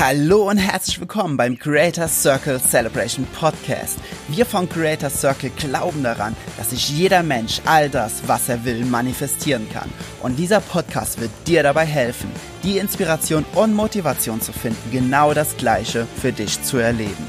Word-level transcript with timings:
Hallo 0.00 0.48
und 0.48 0.56
herzlich 0.56 0.98
willkommen 0.98 1.36
beim 1.36 1.58
Creator 1.58 2.08
Circle 2.08 2.58
Celebration 2.58 3.26
Podcast. 3.38 3.98
Wir 4.28 4.46
von 4.46 4.66
Creator 4.66 5.10
Circle 5.10 5.50
glauben 5.50 6.02
daran, 6.02 6.34
dass 6.56 6.70
sich 6.70 6.88
jeder 6.88 7.22
Mensch 7.22 7.60
all 7.66 7.90
das, 7.90 8.22
was 8.26 8.48
er 8.48 8.64
will, 8.64 8.86
manifestieren 8.86 9.68
kann. 9.70 9.90
Und 10.22 10.38
dieser 10.38 10.60
Podcast 10.60 11.20
wird 11.20 11.30
dir 11.46 11.62
dabei 11.62 11.84
helfen, 11.84 12.30
die 12.62 12.78
Inspiration 12.78 13.44
und 13.54 13.74
Motivation 13.74 14.40
zu 14.40 14.54
finden, 14.54 14.90
genau 14.90 15.34
das 15.34 15.54
Gleiche 15.58 16.06
für 16.18 16.32
dich 16.32 16.62
zu 16.62 16.78
erleben. 16.78 17.26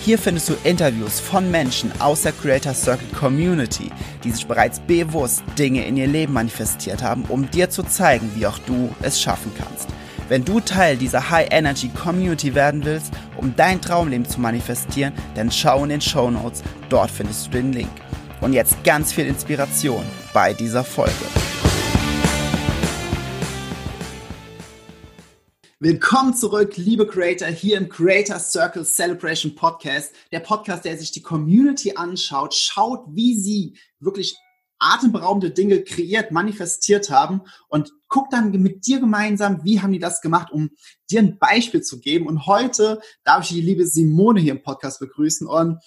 Hier 0.00 0.18
findest 0.18 0.48
du 0.48 0.54
Interviews 0.64 1.20
von 1.20 1.50
Menschen 1.50 1.92
aus 2.00 2.22
der 2.22 2.32
Creator 2.32 2.72
Circle 2.72 3.08
Community, 3.20 3.90
die 4.24 4.30
sich 4.30 4.46
bereits 4.46 4.80
bewusst 4.80 5.42
Dinge 5.58 5.84
in 5.84 5.98
ihr 5.98 6.06
Leben 6.06 6.32
manifestiert 6.32 7.02
haben, 7.02 7.24
um 7.28 7.50
dir 7.50 7.68
zu 7.68 7.82
zeigen, 7.82 8.30
wie 8.34 8.46
auch 8.46 8.58
du 8.60 8.88
es 9.02 9.20
schaffen 9.20 9.52
kannst. 9.58 9.88
Wenn 10.26 10.42
du 10.42 10.58
Teil 10.58 10.96
dieser 10.96 11.28
High 11.28 11.48
Energy 11.50 11.90
Community 11.90 12.54
werden 12.54 12.82
willst, 12.82 13.12
um 13.36 13.54
dein 13.56 13.82
Traumleben 13.82 14.26
zu 14.26 14.40
manifestieren, 14.40 15.12
dann 15.34 15.50
schau 15.50 15.82
in 15.82 15.90
den 15.90 16.00
Show 16.00 16.30
Notes, 16.30 16.62
dort 16.88 17.10
findest 17.10 17.48
du 17.48 17.50
den 17.50 17.74
Link. 17.74 17.90
Und 18.40 18.54
jetzt 18.54 18.82
ganz 18.84 19.12
viel 19.12 19.26
Inspiration 19.26 20.02
bei 20.32 20.54
dieser 20.54 20.82
Folge. 20.82 21.12
Willkommen 25.78 26.32
zurück, 26.32 26.78
liebe 26.78 27.06
Creator, 27.06 27.48
hier 27.48 27.76
im 27.76 27.90
Creator 27.90 28.38
Circle 28.38 28.86
Celebration 28.86 29.54
Podcast. 29.54 30.14
Der 30.32 30.40
Podcast, 30.40 30.86
der 30.86 30.96
sich 30.96 31.12
die 31.12 31.20
Community 31.20 31.96
anschaut, 31.96 32.54
schaut, 32.54 33.04
wie 33.10 33.38
sie 33.38 33.76
wirklich 34.00 34.38
atemberaubende 34.78 35.50
Dinge 35.50 35.82
kreiert, 35.82 36.30
manifestiert 36.30 37.10
haben 37.10 37.42
und 37.68 37.92
guck 38.08 38.30
dann 38.30 38.50
mit 38.50 38.86
dir 38.86 39.00
gemeinsam, 39.00 39.64
wie 39.64 39.80
haben 39.80 39.92
die 39.92 39.98
das 39.98 40.20
gemacht, 40.20 40.52
um 40.52 40.70
dir 41.10 41.20
ein 41.20 41.38
Beispiel 41.38 41.82
zu 41.82 42.00
geben. 42.00 42.26
Und 42.26 42.46
heute 42.46 43.00
darf 43.24 43.44
ich 43.44 43.56
die 43.56 43.60
liebe 43.60 43.86
Simone 43.86 44.40
hier 44.40 44.52
im 44.52 44.62
Podcast 44.62 45.00
begrüßen 45.00 45.46
und 45.46 45.78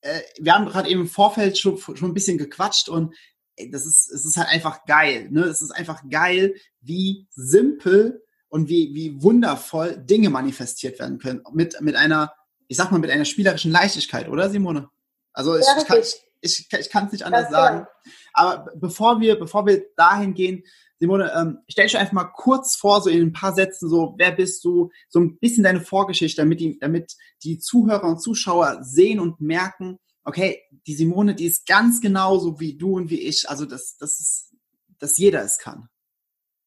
äh, 0.00 0.20
wir 0.38 0.54
haben 0.54 0.66
gerade 0.66 0.88
eben 0.88 1.02
im 1.02 1.08
Vorfeld 1.08 1.58
schon, 1.58 1.78
schon 1.78 2.10
ein 2.10 2.14
bisschen 2.14 2.38
gequatscht 2.38 2.88
und 2.88 3.14
ey, 3.56 3.70
das 3.70 3.86
ist, 3.86 4.10
es 4.10 4.24
ist 4.24 4.36
halt 4.36 4.48
einfach 4.48 4.84
geil. 4.84 5.28
Ne? 5.30 5.44
Es 5.44 5.62
ist 5.62 5.72
einfach 5.72 6.02
geil, 6.08 6.54
wie 6.80 7.26
simpel 7.30 8.22
und 8.48 8.68
wie, 8.68 8.94
wie 8.94 9.22
wundervoll 9.22 9.96
Dinge 9.98 10.30
manifestiert 10.30 10.98
werden 10.98 11.18
können. 11.18 11.42
Mit, 11.52 11.80
mit 11.80 11.96
einer, 11.96 12.32
ich 12.68 12.76
sag 12.76 12.90
mal, 12.90 12.98
mit 12.98 13.10
einer 13.10 13.24
spielerischen 13.24 13.72
Leichtigkeit, 13.72 14.28
oder 14.28 14.50
Simone? 14.50 14.88
Also 15.32 15.56
ich, 15.56 15.66
ich 15.78 15.86
kann, 15.86 15.98
ich, 16.40 16.68
ich 16.78 16.90
kann 16.90 17.06
es 17.06 17.12
nicht 17.12 17.24
anders 17.24 17.50
sagen. 17.50 17.86
Aber 18.32 18.70
bevor 18.76 19.20
wir, 19.20 19.38
bevor 19.38 19.66
wir 19.66 19.84
dahin 19.96 20.34
gehen, 20.34 20.64
Simone, 20.98 21.30
ähm, 21.36 21.58
stell 21.68 21.86
dich 21.86 21.98
einfach 21.98 22.14
mal 22.14 22.24
kurz 22.24 22.74
vor, 22.74 23.02
so 23.02 23.10
in 23.10 23.20
ein 23.20 23.32
paar 23.32 23.52
Sätzen, 23.52 23.88
so 23.88 24.14
wer 24.16 24.32
bist 24.32 24.64
du, 24.64 24.90
so 25.08 25.20
ein 25.20 25.38
bisschen 25.38 25.64
deine 25.64 25.80
Vorgeschichte, 25.80 26.40
damit 26.40 26.60
die, 26.60 26.78
damit 26.78 27.14
die 27.42 27.58
Zuhörer 27.58 28.04
und 28.04 28.22
Zuschauer 28.22 28.78
sehen 28.82 29.20
und 29.20 29.40
merken, 29.40 29.98
okay, 30.24 30.62
die 30.86 30.94
Simone, 30.94 31.34
die 31.34 31.46
ist 31.46 31.66
ganz 31.66 32.00
genauso 32.00 32.60
wie 32.60 32.76
du 32.76 32.96
und 32.96 33.10
wie 33.10 33.20
ich, 33.20 33.48
also 33.48 33.66
dass, 33.66 33.98
das 33.98 34.18
ist, 34.18 34.54
dass 34.98 35.18
jeder 35.18 35.42
es 35.42 35.58
kann. 35.58 35.88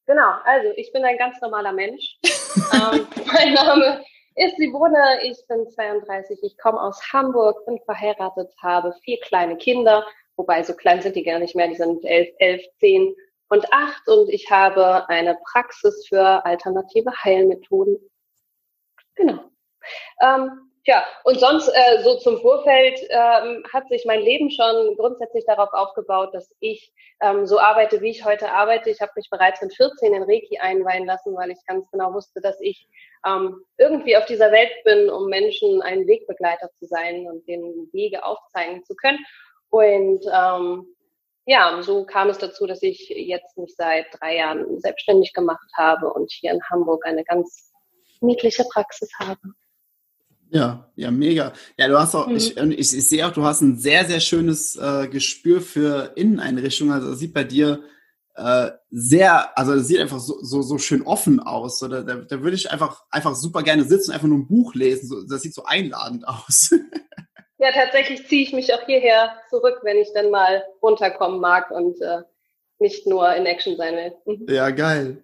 Genau, 0.06 0.32
also 0.44 0.70
ich 0.76 0.92
bin 0.92 1.04
ein 1.04 1.18
ganz 1.18 1.40
normaler 1.42 1.74
Mensch. 1.74 2.18
ähm, 2.74 3.08
mein 3.28 3.54
Name 3.54 4.04
ist 4.40 4.56
Simone, 4.58 5.20
ich 5.24 5.46
bin 5.48 5.70
32, 5.70 6.40
ich 6.44 6.58
komme 6.58 6.82
aus 6.82 7.02
Hamburg, 7.12 7.66
bin 7.66 7.80
verheiratet, 7.84 8.54
habe 8.62 8.94
vier 9.04 9.20
kleine 9.20 9.58
Kinder, 9.58 10.06
wobei 10.38 10.64
so 10.64 10.74
klein 10.74 11.02
sind 11.02 11.16
die 11.18 11.24
gar 11.24 11.40
nicht 11.40 11.56
mehr, 11.56 11.68
die 11.68 11.76
sind 11.76 12.06
elf, 12.06 12.30
elf, 12.40 12.62
zehn 12.80 13.14
und 13.50 13.72
acht 13.74 14.08
und 14.08 14.30
ich 14.30 14.50
habe 14.50 15.10
eine 15.10 15.38
Praxis 15.52 16.08
für 16.08 16.46
alternative 16.46 17.12
Heilmethoden. 17.24 17.98
Genau. 19.16 19.44
Ähm, 20.22 20.69
ja, 20.90 21.06
und 21.24 21.40
sonst 21.40 21.68
äh, 21.68 22.02
so 22.02 22.18
zum 22.18 22.42
Vorfeld 22.42 23.00
ähm, 23.10 23.64
hat 23.72 23.88
sich 23.90 24.06
mein 24.06 24.22
Leben 24.22 24.50
schon 24.50 24.98
grundsätzlich 24.98 25.46
darauf 25.46 25.72
aufgebaut, 25.72 26.34
dass 26.34 26.50
ich 26.62 26.92
ähm, 27.22 27.46
so 27.46 27.60
arbeite, 27.60 28.02
wie 28.02 28.10
ich 28.10 28.26
heute 28.26 28.52
arbeite. 28.52 28.90
Ich 28.90 29.00
habe 29.00 29.12
mich 29.16 29.30
bereits 29.30 29.62
mit 29.62 29.72
14 29.76 30.16
in 30.16 30.24
Reiki 30.24 30.58
einweihen 30.58 31.06
lassen, 31.06 31.36
weil 31.36 31.52
ich 31.52 31.64
ganz 31.68 31.88
genau 31.92 32.12
wusste, 32.12 32.42
dass 32.42 32.60
ich 32.60 32.88
ähm, 33.24 33.64
irgendwie 33.78 34.18
auf 34.18 34.26
dieser 34.26 34.52
Welt 34.52 34.72
bin, 34.84 35.12
um 35.12 35.28
Menschen 35.28 35.84
ein 35.84 36.08
Wegbegleiter 36.08 36.72
zu 36.80 36.88
sein 36.88 37.28
und 37.28 37.48
den 37.48 37.88
Wege 37.94 38.26
aufzeigen 38.26 38.84
zu 38.84 38.96
können. 38.96 39.20
Und 39.70 40.26
ähm, 40.34 40.88
ja, 41.46 41.84
so 41.84 42.04
kam 42.04 42.30
es 42.30 42.40
dazu, 42.40 42.66
dass 42.66 42.82
ich 42.82 43.10
jetzt 43.10 43.60
mich 43.60 43.76
seit 43.76 44.08
drei 44.20 44.38
Jahren 44.38 44.80
selbstständig 44.80 45.34
gemacht 45.34 45.70
habe 45.78 46.12
und 46.12 46.32
hier 46.32 46.52
in 46.52 46.64
Hamburg 46.72 47.06
eine 47.06 47.24
ganz 47.24 47.72
niedliche 48.22 48.64
Praxis 48.64 49.12
habe. 49.20 49.38
Ja, 50.52 50.90
ja, 50.96 51.12
mega. 51.12 51.54
Ja, 51.78 51.88
du 51.88 52.00
hast 52.00 52.16
auch, 52.16 52.28
mhm. 52.28 52.36
ich, 52.36 52.58
ich, 52.58 52.98
ich 52.98 53.08
sehe 53.08 53.26
auch, 53.28 53.32
du 53.32 53.44
hast 53.44 53.62
ein 53.62 53.78
sehr, 53.78 54.06
sehr 54.06 54.20
schönes 54.20 54.76
äh, 54.76 55.08
Gespür 55.08 55.62
für 55.62 56.14
Inneneinrichtungen. 56.16 56.94
Also 56.94 57.12
das 57.12 57.20
sieht 57.20 57.34
bei 57.34 57.44
dir 57.44 57.84
äh, 58.36 58.72
sehr, 58.90 59.58
also 59.58 59.76
das 59.76 59.88
sieht 59.88 60.00
einfach 60.00 60.20
so, 60.20 60.38
so, 60.42 60.62
so 60.62 60.78
schön 60.78 61.04
offen 61.04 61.40
aus. 61.40 61.84
Oder 61.84 62.04
da, 62.04 62.16
da 62.16 62.42
würde 62.42 62.56
ich 62.56 62.72
einfach, 62.72 63.04
einfach 63.12 63.36
super 63.36 63.62
gerne 63.62 63.84
sitzen 63.84 64.10
und 64.10 64.16
einfach 64.16 64.28
nur 64.28 64.40
ein 64.40 64.48
Buch 64.48 64.74
lesen. 64.74 65.08
So, 65.08 65.22
das 65.28 65.42
sieht 65.42 65.54
so 65.54 65.66
einladend 65.66 66.28
aus. 66.28 66.72
ja, 67.60 67.72
tatsächlich 67.72 68.28
ziehe 68.28 68.44
ich 68.44 68.54
mich 68.54 68.74
auch 68.74 68.86
hierher 68.86 69.34
zurück, 69.50 69.80
wenn 69.84 69.98
ich 69.98 70.10
dann 70.14 70.32
mal 70.32 70.64
runterkommen 70.82 71.40
mag 71.40 71.70
und 71.70 72.02
äh, 72.02 72.22
nicht 72.80 73.06
nur 73.06 73.32
in 73.36 73.46
Action 73.46 73.78
sein 73.78 73.96
will. 73.96 74.14
Mhm. 74.26 74.46
Ja, 74.50 74.72
geil. 74.72 75.22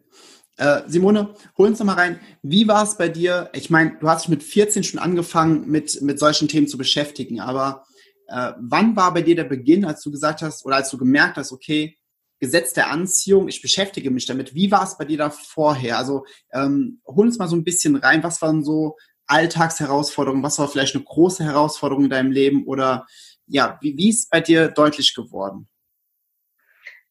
Äh, 0.58 0.84
Simone, 0.88 1.34
hol 1.58 1.68
uns 1.68 1.80
doch 1.80 1.86
mal 1.86 1.94
rein. 1.94 2.20
Wie 2.42 2.68
war 2.68 2.84
es 2.84 2.98
bei 2.98 3.10
dir? 3.10 3.50
Ich 3.54 3.70
meine, 3.70 3.98
du 4.00 4.08
hast 4.08 4.24
dich 4.24 4.30
mit 4.30 4.44
14 4.44 4.84
schon 4.84 5.00
angefangen, 5.00 5.70
mit, 5.70 6.02
mit 6.02 6.20
solchen 6.20 6.48
Themen 6.48 6.68
zu 6.68 6.78
beschäftigen, 6.78 7.42
aber 7.42 7.86
äh, 8.28 8.54
wann 8.60 8.96
war 8.96 9.14
bei 9.14 9.22
dir 9.22 9.36
der 9.36 9.44
Beginn, 9.44 9.86
als 9.86 10.02
du 10.02 10.12
gesagt 10.12 10.42
hast 10.42 10.66
oder 10.66 10.78
als 10.78 10.90
du 10.90 10.98
gemerkt 10.98 11.38
hast, 11.38 11.52
okay, 11.52 11.98
Gesetz 12.40 12.74
der 12.74 12.92
Anziehung, 12.92 13.48
ich 13.48 13.62
beschäftige 13.62 14.12
mich 14.12 14.26
damit. 14.26 14.54
Wie 14.54 14.72
war 14.72 14.84
es 14.84 14.98
bei 14.98 15.06
dir 15.06 15.18
da 15.18 15.30
vorher? 15.30 15.98
Also 15.98 16.26
ähm, 16.52 17.02
hol 17.06 17.26
uns 17.26 17.38
mal 17.38 17.48
so 17.48 17.56
ein 17.56 17.64
bisschen 17.64 17.96
rein. 17.96 18.24
Was 18.24 18.42
waren 18.42 18.64
so 18.64 18.98
Alltagsherausforderungen? 19.26 20.44
Was 20.44 20.60
war 20.60 20.68
vielleicht 20.68 20.96
eine 20.96 21.06
große 21.06 21.44
Herausforderung 21.44 22.06
in 22.06 22.10
deinem 22.10 22.32
Leben? 22.32 22.66
Oder 22.66 23.06
ja, 23.48 23.78
wie, 23.82 23.98
wie 23.98 24.10
ist 24.10 24.30
bei 24.30 24.42
dir 24.42 24.68
deutlich 24.68 25.16
geworden? 25.16 25.68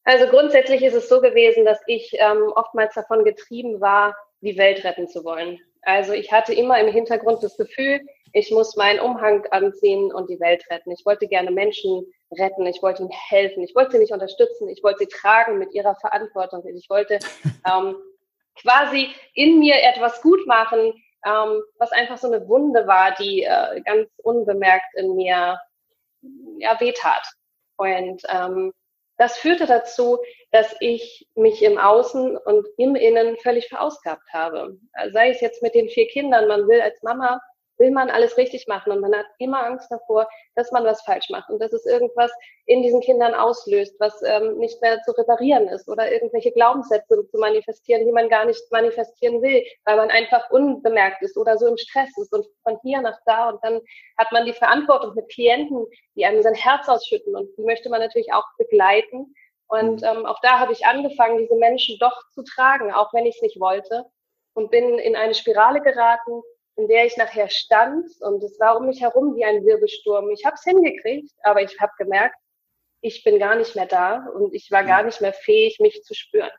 Also 0.04 0.26
grundsätzlich 0.26 0.82
ist 0.82 0.94
es 0.94 1.09
so 1.09 1.20
gewesen, 1.20 1.65
dass 1.65 1.81
ich 1.87 2.15
ähm, 2.19 2.53
oftmals 2.54 2.94
davon 2.94 3.25
getrieben 3.25 3.81
war, 3.81 4.15
die 4.41 4.59
Welt 4.59 4.84
retten 4.84 5.09
zu 5.09 5.25
wollen. 5.25 5.59
Also 5.82 6.12
ich 6.12 6.31
hatte 6.32 6.54
immer 6.54 6.78
im 6.78 6.92
Hintergrund 6.92 7.42
das 7.42 7.56
Gefühl, 7.56 8.00
ich 8.32 8.50
muss 8.50 8.76
meinen 8.76 9.00
Umhang 9.00 9.47
anziehen 9.50 10.12
und 10.12 10.28
die 10.28 10.41
Welt 10.41 10.65
retten. 10.70 10.91
Ich 10.91 11.06
wollte 11.06 11.28
gerne 11.28 11.50
Menschen 11.50 12.04
retten, 12.32 12.66
ich 12.66 12.82
wollte 12.82 13.03
ihnen 13.03 13.12
helfen, 13.28 13.62
ich 13.62 13.75
wollte 13.75 13.92
sie 13.92 13.98
nicht 13.98 14.12
unterstützen, 14.12 14.69
ich 14.69 14.82
wollte 14.82 15.00
sie 15.00 15.06
tragen 15.06 15.59
mit 15.59 15.72
ihrer 15.72 15.94
Verantwortung. 15.97 16.66
Ich 16.66 16.91
wollte 16.91 17.19
ähm, 17.72 17.97
quasi 18.60 19.09
in 19.34 19.59
mir 19.59 19.76
etwas 19.82 20.21
gut 20.21 20.47
machen, 20.47 20.92
ähm, 21.25 21.62
was 21.78 21.92
einfach 21.92 22.19
so 22.19 22.31
eine 22.31 22.47
Wunde 22.48 22.86
war, 22.86 23.15
die 23.15 23.44
äh, 23.44 23.81
ganz 23.82 24.09
unbemerkt 24.22 24.94
in 24.97 25.15
mir 25.15 25.59
ja, 26.59 26.81
wehtat. 26.81 27.26
Und 27.76 28.22
ähm, 28.28 28.72
das 29.16 29.36
führte 29.36 29.66
dazu, 29.66 30.19
dass 30.50 30.75
ich 30.80 31.28
mich 31.34 31.62
im 31.62 31.78
Außen 31.78 32.36
und 32.36 32.66
im 32.76 32.97
Innen 32.97 33.36
völlig 33.38 33.69
verausgabt 33.69 34.32
habe. 34.32 34.76
Sei 35.12 35.30
es 35.30 35.41
jetzt 35.41 35.62
mit 35.62 35.75
den 35.75 35.88
vier 35.88 36.06
Kindern, 36.08 36.48
man 36.48 36.66
will 36.69 36.80
als 36.80 37.02
Mama 37.02 37.41
will 37.78 37.90
man 37.90 38.10
alles 38.10 38.36
richtig 38.36 38.66
machen 38.68 38.92
und 38.92 39.00
man 39.00 39.14
hat 39.14 39.26
immer 39.38 39.64
Angst 39.64 39.90
davor, 39.90 40.28
dass 40.54 40.70
man 40.72 40.84
was 40.84 41.02
falsch 41.02 41.28
macht 41.30 41.50
und 41.50 41.60
dass 41.60 41.72
es 41.72 41.84
irgendwas 41.86 42.32
in 42.66 42.82
diesen 42.82 43.00
Kindern 43.00 43.34
auslöst, 43.34 43.96
was 43.98 44.22
ähm, 44.24 44.58
nicht 44.58 44.80
mehr 44.80 45.02
zu 45.02 45.12
reparieren 45.12 45.68
ist 45.68 45.88
oder 45.88 46.10
irgendwelche 46.10 46.52
Glaubenssätze 46.52 47.26
zu 47.26 47.38
manifestieren, 47.38 48.06
die 48.06 48.12
man 48.12 48.28
gar 48.28 48.44
nicht 48.44 48.62
manifestieren 48.70 49.42
will, 49.42 49.64
weil 49.84 49.96
man 49.96 50.10
einfach 50.10 50.50
unbemerkt 50.50 51.22
ist 51.22 51.36
oder 51.36 51.58
so 51.58 51.66
im 51.66 51.76
Stress 51.76 52.10
ist 52.16 52.32
und 52.32 52.47
von 52.62 52.78
hier 52.82 53.00
nach 53.00 53.18
da 53.26 53.50
und 53.50 53.62
dann 53.62 53.80
hat 54.16 54.30
man 54.32 54.47
die 54.47 54.53
Verantwortung 54.53 55.15
mit 55.15 55.28
Klienten, 55.28 55.86
die 56.15 56.24
einem 56.24 56.42
sein 56.42 56.54
Herz 56.54 56.88
ausschütten 56.88 57.34
und 57.36 57.48
die 57.56 57.62
möchte 57.62 57.88
man 57.88 58.00
natürlich 58.00 58.32
auch 58.32 58.47
begleiten. 58.59 59.34
Und 59.66 60.03
mhm. 60.03 60.06
ähm, 60.06 60.27
auch 60.27 60.41
da 60.42 60.59
habe 60.59 60.72
ich 60.72 60.86
angefangen, 60.86 61.38
diese 61.38 61.56
Menschen 61.56 61.97
doch 61.98 62.16
zu 62.32 62.42
tragen, 62.44 62.92
auch 62.92 63.12
wenn 63.12 63.27
ich 63.27 63.36
es 63.36 63.42
nicht 63.42 63.60
wollte 63.60 64.04
und 64.54 64.70
bin 64.70 64.98
in 64.98 65.16
eine 65.16 65.34
Spirale 65.34 65.80
geraten, 65.80 66.42
in 66.76 66.88
der 66.88 67.06
ich 67.06 67.16
nachher 67.16 67.48
stand 67.48 68.06
und 68.21 68.42
es 68.42 68.59
war 68.59 68.76
um 68.76 68.86
mich 68.86 69.00
herum 69.00 69.36
wie 69.36 69.44
ein 69.44 69.65
Wirbelsturm. 69.65 70.30
Ich 70.30 70.44
habe 70.44 70.56
es 70.56 70.65
hingekriegt, 70.65 71.32
aber 71.42 71.62
ich 71.62 71.78
habe 71.80 71.92
gemerkt, 71.98 72.36
ich 73.00 73.22
bin 73.22 73.38
gar 73.38 73.56
nicht 73.56 73.76
mehr 73.76 73.86
da 73.86 74.26
und 74.34 74.54
ich 74.54 74.71
war 74.71 74.82
gar 74.82 75.03
nicht 75.03 75.21
mehr 75.21 75.32
fähig, 75.32 75.78
mich 75.78 76.03
zu 76.03 76.15
spüren. 76.15 76.50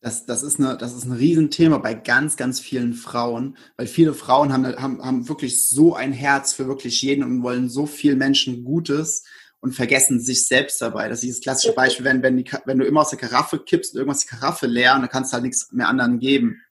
Das, 0.00 0.26
das, 0.26 0.42
ist 0.42 0.60
eine, 0.60 0.76
das 0.76 0.94
ist 0.94 1.04
ein 1.04 1.12
Riesenthema 1.12 1.78
bei 1.78 1.94
ganz, 1.94 2.36
ganz 2.36 2.60
vielen 2.60 2.92
Frauen, 2.92 3.56
weil 3.76 3.86
viele 3.86 4.14
Frauen 4.14 4.52
haben, 4.52 4.64
haben, 4.80 5.04
haben 5.04 5.28
wirklich 5.28 5.68
so 5.68 5.94
ein 5.94 6.12
Herz 6.12 6.52
für 6.52 6.68
wirklich 6.68 7.02
jeden 7.02 7.24
und 7.24 7.42
wollen 7.42 7.68
so 7.68 7.86
viel 7.86 8.14
Menschen 8.14 8.64
Gutes 8.64 9.24
und 9.60 9.72
vergessen 9.72 10.20
sich 10.20 10.46
selbst 10.46 10.80
dabei. 10.80 11.08
Das 11.08 11.24
ist 11.24 11.38
das 11.38 11.42
klassische 11.42 11.74
Beispiel, 11.74 12.04
wenn, 12.04 12.22
wenn, 12.22 12.36
die, 12.36 12.48
wenn 12.64 12.78
du 12.78 12.84
immer 12.84 13.00
aus 13.00 13.10
der 13.10 13.18
Karaffe 13.18 13.58
kippst 13.58 13.94
und 13.94 13.98
irgendwas 13.98 14.20
die 14.20 14.28
Karaffe 14.28 14.66
leer 14.66 14.94
und 14.94 15.00
dann 15.00 15.10
kannst 15.10 15.32
du 15.32 15.34
halt 15.34 15.44
nichts 15.44 15.72
mehr 15.72 15.88
anderen 15.88 16.20
geben. 16.20 16.62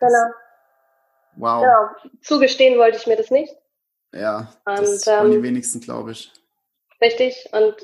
Genau. 0.00 0.32
Wow. 1.36 1.62
Genau. 1.62 2.12
Zugestehen 2.22 2.78
wollte 2.78 2.98
ich 2.98 3.06
mir 3.06 3.16
das 3.16 3.30
nicht. 3.30 3.54
Ja, 4.12 4.52
das 4.64 5.06
und, 5.06 5.12
ähm, 5.12 5.30
die 5.32 5.42
wenigsten, 5.42 5.80
glaube 5.80 6.12
ich. 6.12 6.30
Richtig. 7.00 7.48
Und 7.52 7.74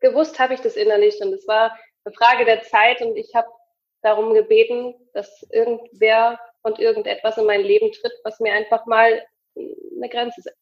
gewusst 0.00 0.38
habe 0.38 0.54
ich 0.54 0.60
das 0.60 0.76
innerlich. 0.76 1.18
Und 1.22 1.32
es 1.32 1.46
war 1.48 1.76
eine 2.04 2.14
Frage 2.14 2.44
der 2.44 2.62
Zeit. 2.62 3.00
Und 3.00 3.16
ich 3.16 3.34
habe 3.34 3.48
darum 4.02 4.34
gebeten, 4.34 4.94
dass 5.14 5.46
irgendwer 5.50 6.38
und 6.62 6.78
irgendetwas 6.78 7.38
in 7.38 7.46
mein 7.46 7.62
Leben 7.62 7.90
tritt, 7.92 8.12
was 8.24 8.40
mir 8.40 8.52
einfach 8.52 8.86
mal 8.86 9.22
eine 9.56 10.08
Grenze 10.08 10.42
setzt. 10.42 10.58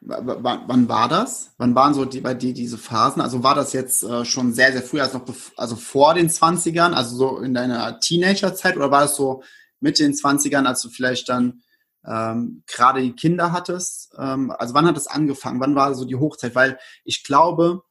W 0.00 0.16
wann 0.16 0.88
war 0.88 1.08
das? 1.08 1.52
Wann 1.58 1.74
waren 1.74 1.92
so 1.92 2.04
die, 2.04 2.20
bei 2.20 2.32
dir 2.32 2.54
diese 2.54 2.78
Phasen? 2.78 3.20
Also 3.20 3.42
war 3.42 3.56
das 3.56 3.72
jetzt 3.72 4.04
äh, 4.04 4.24
schon 4.24 4.52
sehr, 4.52 4.72
sehr 4.72 4.82
früh, 4.82 5.00
also, 5.00 5.18
noch 5.18 5.34
also 5.56 5.74
vor 5.74 6.14
den 6.14 6.28
20ern, 6.28 6.92
also 6.92 7.16
so 7.16 7.38
in 7.38 7.52
deiner 7.52 7.98
Teenagerzeit 7.98 8.76
oder 8.76 8.92
war 8.92 9.02
das 9.02 9.16
so 9.16 9.42
mit 9.80 9.98
den 9.98 10.12
20ern, 10.12 10.64
als 10.64 10.82
du 10.82 10.88
vielleicht 10.88 11.28
dann 11.28 11.62
ähm, 12.06 12.62
gerade 12.66 13.02
die 13.02 13.14
Kinder 13.14 13.52
hattest? 13.52 14.14
Ähm, 14.18 14.50
also 14.50 14.74
wann 14.74 14.86
hat 14.86 14.96
das 14.96 15.06
angefangen? 15.06 15.60
Wann 15.60 15.74
war 15.74 15.94
so 15.94 16.04
die 16.04 16.16
Hochzeit? 16.16 16.54
Weil 16.54 16.78
ich 17.04 17.24
glaube, 17.24 17.82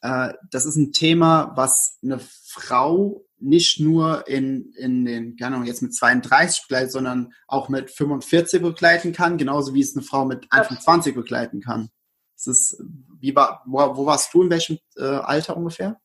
äh, 0.00 0.32
das 0.50 0.64
ist 0.64 0.76
ein 0.76 0.92
Thema, 0.92 1.52
was 1.56 1.98
eine 2.02 2.20
Frau 2.20 3.24
nicht 3.40 3.78
nur 3.80 4.26
in, 4.26 4.72
in 4.76 5.04
den, 5.04 5.36
keine 5.36 5.56
Ahnung, 5.56 5.66
jetzt 5.66 5.82
mit 5.82 5.94
32 5.94 6.62
begleitet, 6.62 6.92
sondern 6.92 7.32
auch 7.46 7.68
mit 7.68 7.90
45 7.90 8.62
begleiten 8.62 9.12
kann, 9.12 9.38
genauso 9.38 9.74
wie 9.74 9.80
es 9.80 9.96
eine 9.96 10.04
Frau 10.04 10.24
mit 10.24 10.46
Anfang 10.50 10.80
20 10.80 11.14
begleiten 11.14 11.60
kann. 11.60 11.90
Das 12.36 12.46
ist, 12.46 12.82
wie 13.20 13.34
war, 13.34 13.62
wo, 13.66 13.78
wo 13.96 14.06
warst 14.06 14.32
du 14.34 14.42
in 14.42 14.50
welchem 14.50 14.78
äh, 14.96 15.04
Alter 15.04 15.56
ungefähr? 15.56 16.00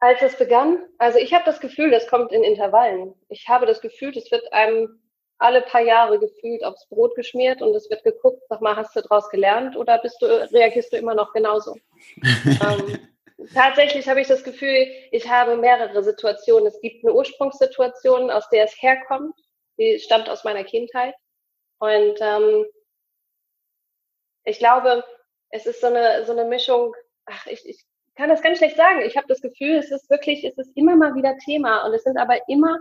Als 0.00 0.22
es 0.22 0.36
begann, 0.36 0.82
also 0.98 1.18
ich 1.18 1.34
habe 1.34 1.44
das 1.44 1.60
Gefühl, 1.60 1.90
das 1.90 2.06
kommt 2.06 2.32
in 2.32 2.42
Intervallen. 2.42 3.14
Ich 3.28 3.48
habe 3.48 3.66
das 3.66 3.82
Gefühl, 3.82 4.16
es 4.16 4.30
wird 4.30 4.50
einem 4.52 4.98
alle 5.36 5.60
paar 5.62 5.82
Jahre 5.82 6.18
gefühlt 6.18 6.64
aufs 6.64 6.86
Brot 6.88 7.14
geschmiert 7.14 7.60
und 7.60 7.74
es 7.74 7.88
wird 7.90 8.02
geguckt, 8.02 8.42
sag 8.48 8.60
mal, 8.62 8.76
hast 8.76 8.96
du 8.96 9.02
daraus 9.02 9.28
gelernt 9.30 9.76
oder 9.76 9.98
bist 9.98 10.20
du, 10.20 10.26
reagierst 10.26 10.92
du 10.92 10.96
immer 10.96 11.14
noch 11.14 11.32
genauso? 11.32 11.76
ähm, 12.22 13.08
tatsächlich 13.54 14.08
habe 14.08 14.22
ich 14.22 14.28
das 14.28 14.42
Gefühl, 14.42 14.86
ich 15.10 15.28
habe 15.28 15.56
mehrere 15.56 16.02
Situationen. 16.02 16.66
Es 16.66 16.80
gibt 16.80 17.04
eine 17.04 17.14
Ursprungssituation, 17.14 18.30
aus 18.30 18.48
der 18.48 18.64
es 18.64 18.82
herkommt, 18.82 19.34
die 19.78 19.98
stammt 19.98 20.28
aus 20.30 20.44
meiner 20.44 20.64
Kindheit. 20.64 21.14
Und 21.78 22.18
ähm, 22.20 22.66
ich 24.44 24.58
glaube, 24.58 25.04
es 25.50 25.66
ist 25.66 25.80
so 25.80 25.88
eine, 25.88 26.24
so 26.24 26.32
eine 26.32 26.44
Mischung, 26.44 26.94
ach, 27.24 27.46
ich, 27.46 27.66
ich 27.66 27.86
kann 28.16 28.28
das 28.28 28.42
ganz 28.42 28.58
schlecht 28.58 28.76
sagen. 28.76 29.00
Ich 29.02 29.16
habe 29.16 29.26
das 29.28 29.40
Gefühl, 29.40 29.76
es 29.76 29.90
ist 29.90 30.10
wirklich, 30.10 30.44
es 30.44 30.56
ist 30.58 30.76
immer 30.76 30.96
mal 30.96 31.14
wieder 31.14 31.36
Thema 31.38 31.86
und 31.86 31.94
es 31.94 32.04
sind 32.04 32.18
aber 32.18 32.38
immer 32.48 32.78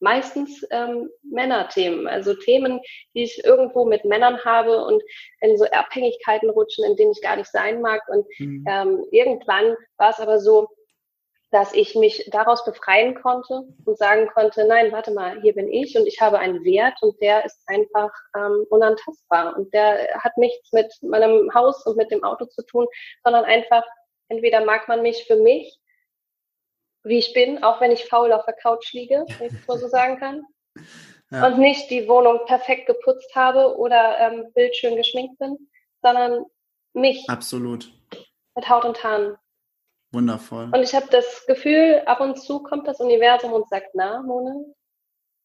meistens 0.00 0.64
ähm, 0.70 1.10
Männerthemen, 1.22 2.06
also 2.06 2.34
Themen, 2.34 2.80
die 3.14 3.24
ich 3.24 3.44
irgendwo 3.44 3.84
mit 3.84 4.04
Männern 4.04 4.44
habe 4.44 4.84
und 4.84 5.02
in 5.40 5.56
so 5.58 5.64
Abhängigkeiten 5.64 6.50
rutschen, 6.50 6.84
in 6.84 6.96
denen 6.96 7.12
ich 7.12 7.22
gar 7.22 7.36
nicht 7.36 7.50
sein 7.50 7.80
mag. 7.80 8.02
Und 8.08 8.26
mhm. 8.38 8.64
ähm, 8.68 9.04
irgendwann 9.10 9.76
war 9.96 10.10
es 10.10 10.20
aber 10.20 10.38
so, 10.38 10.68
dass 11.50 11.72
ich 11.72 11.94
mich 11.94 12.28
daraus 12.30 12.64
befreien 12.64 13.14
konnte 13.14 13.62
und 13.84 13.96
sagen 13.96 14.28
konnte, 14.34 14.66
nein, 14.66 14.92
warte 14.92 15.12
mal, 15.12 15.40
hier 15.40 15.54
bin 15.54 15.72
ich 15.72 15.96
und 15.96 16.06
ich 16.06 16.20
habe 16.20 16.38
einen 16.38 16.62
Wert 16.62 16.94
und 17.00 17.20
der 17.22 17.44
ist 17.44 17.62
einfach 17.66 18.10
ähm, 18.36 18.66
unantastbar 18.68 19.56
und 19.56 19.72
der 19.72 20.08
hat 20.22 20.36
nichts 20.36 20.72
mit 20.72 20.92
meinem 21.02 21.52
Haus 21.54 21.86
und 21.86 21.96
mit 21.96 22.10
dem 22.10 22.22
Auto 22.22 22.44
zu 22.44 22.62
tun, 22.66 22.86
sondern 23.24 23.44
einfach, 23.44 23.82
entweder 24.28 24.64
mag 24.64 24.88
man 24.88 25.02
mich 25.02 25.24
für 25.26 25.36
mich 25.36 25.78
wie 27.04 27.18
ich 27.18 27.32
bin, 27.32 27.62
auch 27.62 27.80
wenn 27.80 27.90
ich 27.90 28.04
faul 28.04 28.32
auf 28.32 28.44
der 28.44 28.54
Couch 28.54 28.92
liege, 28.92 29.24
wenn 29.38 29.46
ich 29.48 29.52
das 29.54 29.66
mal 29.66 29.78
so 29.78 29.88
sagen 29.88 30.18
kann. 30.18 30.44
Ja. 31.30 31.46
Und 31.46 31.58
nicht 31.58 31.90
die 31.90 32.08
Wohnung 32.08 32.40
perfekt 32.46 32.86
geputzt 32.86 33.34
habe 33.34 33.76
oder 33.76 34.18
ähm, 34.18 34.50
bildschön 34.54 34.96
geschminkt 34.96 35.38
bin, 35.38 35.58
sondern 36.00 36.46
mich. 36.94 37.28
Absolut. 37.28 37.92
Mit 38.56 38.66
Haut 38.66 38.86
und 38.86 39.04
Haaren. 39.04 39.36
Wundervoll. 40.10 40.70
Und 40.72 40.82
ich 40.82 40.94
habe 40.94 41.06
das 41.10 41.44
Gefühl, 41.46 42.00
ab 42.06 42.22
und 42.22 42.40
zu 42.40 42.62
kommt 42.62 42.88
das 42.88 42.98
Universum 43.00 43.52
und 43.52 43.68
sagt, 43.68 43.88
na, 43.92 44.22
Mona, 44.22 44.54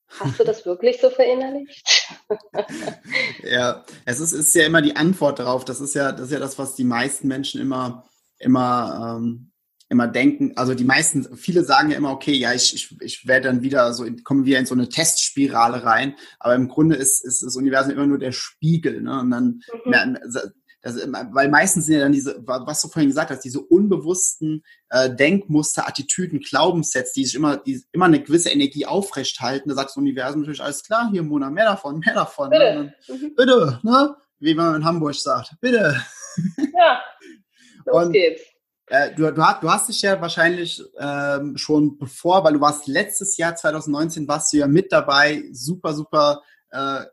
hast 0.08 0.40
du 0.40 0.46
das 0.46 0.66
wirklich 0.66 1.02
so 1.02 1.10
verinnerlicht? 1.10 2.08
ja, 3.44 3.84
es 4.06 4.22
ist, 4.22 4.32
ist 4.32 4.56
ja 4.56 4.66
immer 4.66 4.82
die 4.82 4.96
Antwort 4.96 5.40
darauf. 5.40 5.66
Das 5.66 5.82
ist 5.82 5.96
ja, 5.96 6.14
das 6.14 6.28
ist 6.28 6.32
ja 6.32 6.40
das, 6.40 6.58
was 6.58 6.76
die 6.76 6.86
meisten 6.86 7.28
Menschen 7.28 7.60
immer, 7.60 8.08
immer 8.44 9.18
ähm, 9.18 9.54
immer 9.94 10.08
denken, 10.08 10.54
also 10.56 10.74
die 10.74 10.84
meisten, 10.84 11.38
viele 11.38 11.64
sagen 11.64 11.92
ja 11.92 11.98
immer, 11.98 12.12
okay, 12.12 12.34
ja, 12.34 12.54
ich, 12.54 12.74
ich, 12.74 13.02
ich 13.02 13.28
werde 13.28 13.48
dann 13.48 13.62
wieder 13.62 13.94
so, 13.94 14.06
kommen 14.24 14.46
wir 14.46 14.60
in 14.60 14.66
so 14.66 14.74
eine 14.74 14.90
Testspirale 14.90 15.84
rein, 15.84 16.16
aber 16.40 16.56
im 16.56 16.68
Grunde 16.68 16.96
ist, 16.96 17.24
ist 17.24 17.44
das 17.44 17.56
Universum 17.56 17.94
immer 17.94 18.08
nur 18.08 18.18
der 18.18 18.32
Spiegel, 18.32 19.02
ne? 19.02 19.20
Und 19.20 19.30
dann, 19.30 19.62
mhm. 19.86 20.18
das, 20.82 20.98
weil 21.32 21.48
meistens 21.50 21.86
sind 21.86 21.96
ja 21.96 22.02
dann 22.02 22.12
diese, 22.12 22.44
was 22.46 22.82
du 22.82 22.90
vorhin 22.90 23.10
gesagt 23.10 23.32
hast, 23.32 23.42
diese 23.42 23.62
unbewussten 23.62 24.64
äh, 24.90 25.14
Denkmuster, 25.16 25.88
Attitüden, 25.88 26.40
Glaubenssätze, 26.40 27.14
die 27.16 27.26
sich 27.26 27.36
immer, 27.36 27.58
die 27.58 27.82
immer 27.94 28.06
eine 28.06 28.22
gewisse 28.22 28.50
Energie 28.50 28.86
aufrecht 28.86 29.40
halten. 29.40 29.70
Da 29.70 29.76
sagt 29.76 29.92
das 29.92 29.98
Universum 29.98 30.42
natürlich, 30.42 30.62
alles 30.62 30.84
klar, 30.84 31.10
hier 31.10 31.24
Mona, 31.24 31.50
mehr 31.50 31.66
davon, 31.66 32.00
mehr 32.00 32.16
davon. 32.16 32.50
Bitte, 32.50 32.64
ne? 32.64 32.94
dann, 33.08 33.18
mhm. 33.18 33.36
bitte 33.36 33.80
ne? 33.84 34.16
Wie 34.40 34.56
man 34.56 34.76
in 34.76 34.84
Hamburg 34.84 35.16
sagt, 35.16 35.56
bitte. 35.62 35.96
Ja, 36.76 37.02
los 37.86 38.06
Und, 38.06 38.14
geht's. 38.14 38.42
Äh, 38.88 39.16
du, 39.16 39.24
du, 39.32 39.34
du, 39.34 39.70
hast 39.70 39.88
dich 39.88 40.02
ja 40.02 40.20
wahrscheinlich 40.20 40.84
ähm, 41.00 41.58
schon 41.58 41.98
bevor, 41.98 42.44
weil 42.44 42.54
du 42.54 42.62
warst 42.62 42.88
letztes 42.88 43.38
Jahr 43.38 43.56
2019, 43.56 44.28
warst 44.28 44.52
du 44.52 44.58
ja 44.58 44.68
mit 44.68 44.92
dabei, 44.92 45.44
super, 45.52 45.94
super 45.94 46.42
äh, 46.70 47.06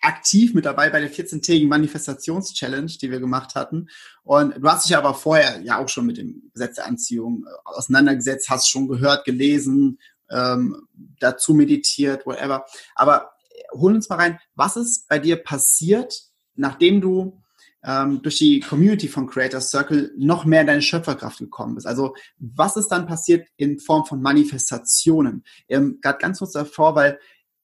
aktiv 0.00 0.54
mit 0.54 0.64
dabei 0.64 0.90
bei 0.90 1.00
der 1.00 1.10
14-tägigen 1.10 1.68
Manifestations-Challenge, 1.68 2.92
die 3.00 3.10
wir 3.10 3.20
gemacht 3.20 3.54
hatten. 3.54 3.88
Und 4.22 4.54
du 4.56 4.68
hast 4.68 4.86
dich 4.86 4.96
aber 4.96 5.14
vorher 5.14 5.60
ja 5.62 5.78
auch 5.78 5.88
schon 5.88 6.06
mit 6.06 6.18
dem 6.18 6.50
Gesetz 6.52 6.76
der 6.76 6.86
Anziehung 6.86 7.44
äh, 7.46 7.50
auseinandergesetzt, 7.64 8.48
hast 8.48 8.68
schon 8.68 8.88
gehört, 8.88 9.24
gelesen, 9.24 9.98
ähm, 10.30 10.88
dazu 11.20 11.54
meditiert, 11.54 12.26
whatever. 12.26 12.64
Aber 12.94 13.32
hol 13.72 13.94
uns 13.94 14.08
mal 14.08 14.16
rein, 14.16 14.40
was 14.54 14.76
ist 14.76 15.08
bei 15.08 15.18
dir 15.18 15.36
passiert, 15.36 16.22
nachdem 16.54 17.00
du 17.00 17.42
ähm, 17.84 18.22
durch 18.22 18.38
die 18.38 18.60
Community 18.60 19.08
von 19.08 19.26
Creator 19.26 19.60
Circle 19.60 20.12
noch 20.16 20.44
mehr 20.44 20.62
in 20.62 20.66
deine 20.66 20.82
Schöpferkraft 20.82 21.38
gekommen 21.38 21.74
bist. 21.74 21.86
Also 21.86 22.14
was 22.38 22.76
ist 22.76 22.88
dann 22.88 23.06
passiert 23.06 23.46
in 23.56 23.78
Form 23.78 24.06
von 24.06 24.22
Manifestationen? 24.22 25.44
Ähm, 25.68 25.98
Gerade 26.00 26.18
ganz 26.18 26.38
kurz 26.38 26.52
davor, 26.52 26.94
weil 26.94 27.18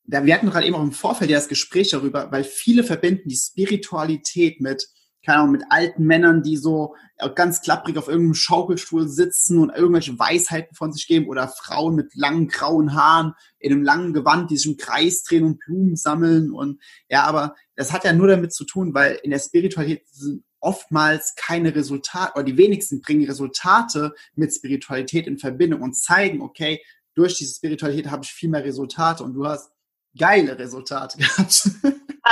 wir 0.05 0.35
hatten 0.35 0.51
gerade 0.51 0.67
eben 0.67 0.75
auch 0.75 0.83
im 0.83 0.93
Vorfeld 0.93 1.31
ja 1.31 1.39
das 1.39 1.49
Gespräch 1.49 1.91
darüber, 1.91 2.33
weil 2.33 2.43
viele 2.43 2.83
verbinden 2.83 3.29
die 3.29 3.37
Spiritualität 3.37 4.61
mit 4.61 4.89
keine 5.25 5.39
Ahnung, 5.39 5.53
mit 5.53 5.65
alten 5.69 6.05
Männern, 6.05 6.43
die 6.43 6.57
so 6.57 6.95
ganz 7.35 7.61
klapprig 7.61 7.99
auf 7.99 8.09
irgendeinem 8.09 8.35
Schaukelstuhl 8.35 9.09
sitzen 9.09 9.59
und 9.59 9.71
irgendwelche 9.71 10.19
Weisheiten 10.19 10.75
von 10.75 10.93
sich 10.93 11.07
geben 11.07 11.29
oder 11.29 11.49
Frauen 11.49 11.95
mit 11.95 12.15
langen 12.15 12.49
grauen 12.49 12.95
Haaren 12.95 13.35
in 13.59 13.73
einem 13.73 13.83
langen 13.83 14.13
Gewand, 14.15 14.51
die 14.51 14.57
sich 14.57 14.71
im 14.71 14.77
Kreis 14.79 15.23
drehen 15.23 15.45
und 15.45 15.59
Blumen 15.59 15.97
sammeln 15.97 16.51
und 16.51 16.81
ja, 17.09 17.25
aber 17.25 17.55
das 17.77 17.93
hat 17.93 18.05
ja 18.05 18.13
nur 18.13 18.29
damit 18.29 18.53
zu 18.53 18.65
tun, 18.65 18.95
weil 18.95 19.19
in 19.23 19.31
der 19.31 19.39
Spiritualität 19.39 20.09
sind 20.09 20.45
oftmals 20.61 21.35
keine 21.37 21.75
Resultate 21.75 22.33
oder 22.35 22.45
die 22.45 22.57
wenigsten 22.57 23.01
bringen 23.01 23.27
Resultate 23.27 24.15
mit 24.35 24.55
Spiritualität 24.55 25.27
in 25.27 25.39
Verbindung 25.39 25.83
und 25.83 25.95
zeigen, 25.95 26.43
okay, 26.43 26.83
durch 27.15 27.37
diese 27.37 27.55
Spiritualität 27.55 28.11
habe 28.11 28.25
ich 28.25 28.33
viel 28.33 28.49
mehr 28.49 28.65
Resultate 28.65 29.25
und 29.25 29.35
du 29.35 29.47
hast 29.47 29.71
geile 30.19 30.59
Resultate 30.59 31.19
gehabt. 31.19 31.71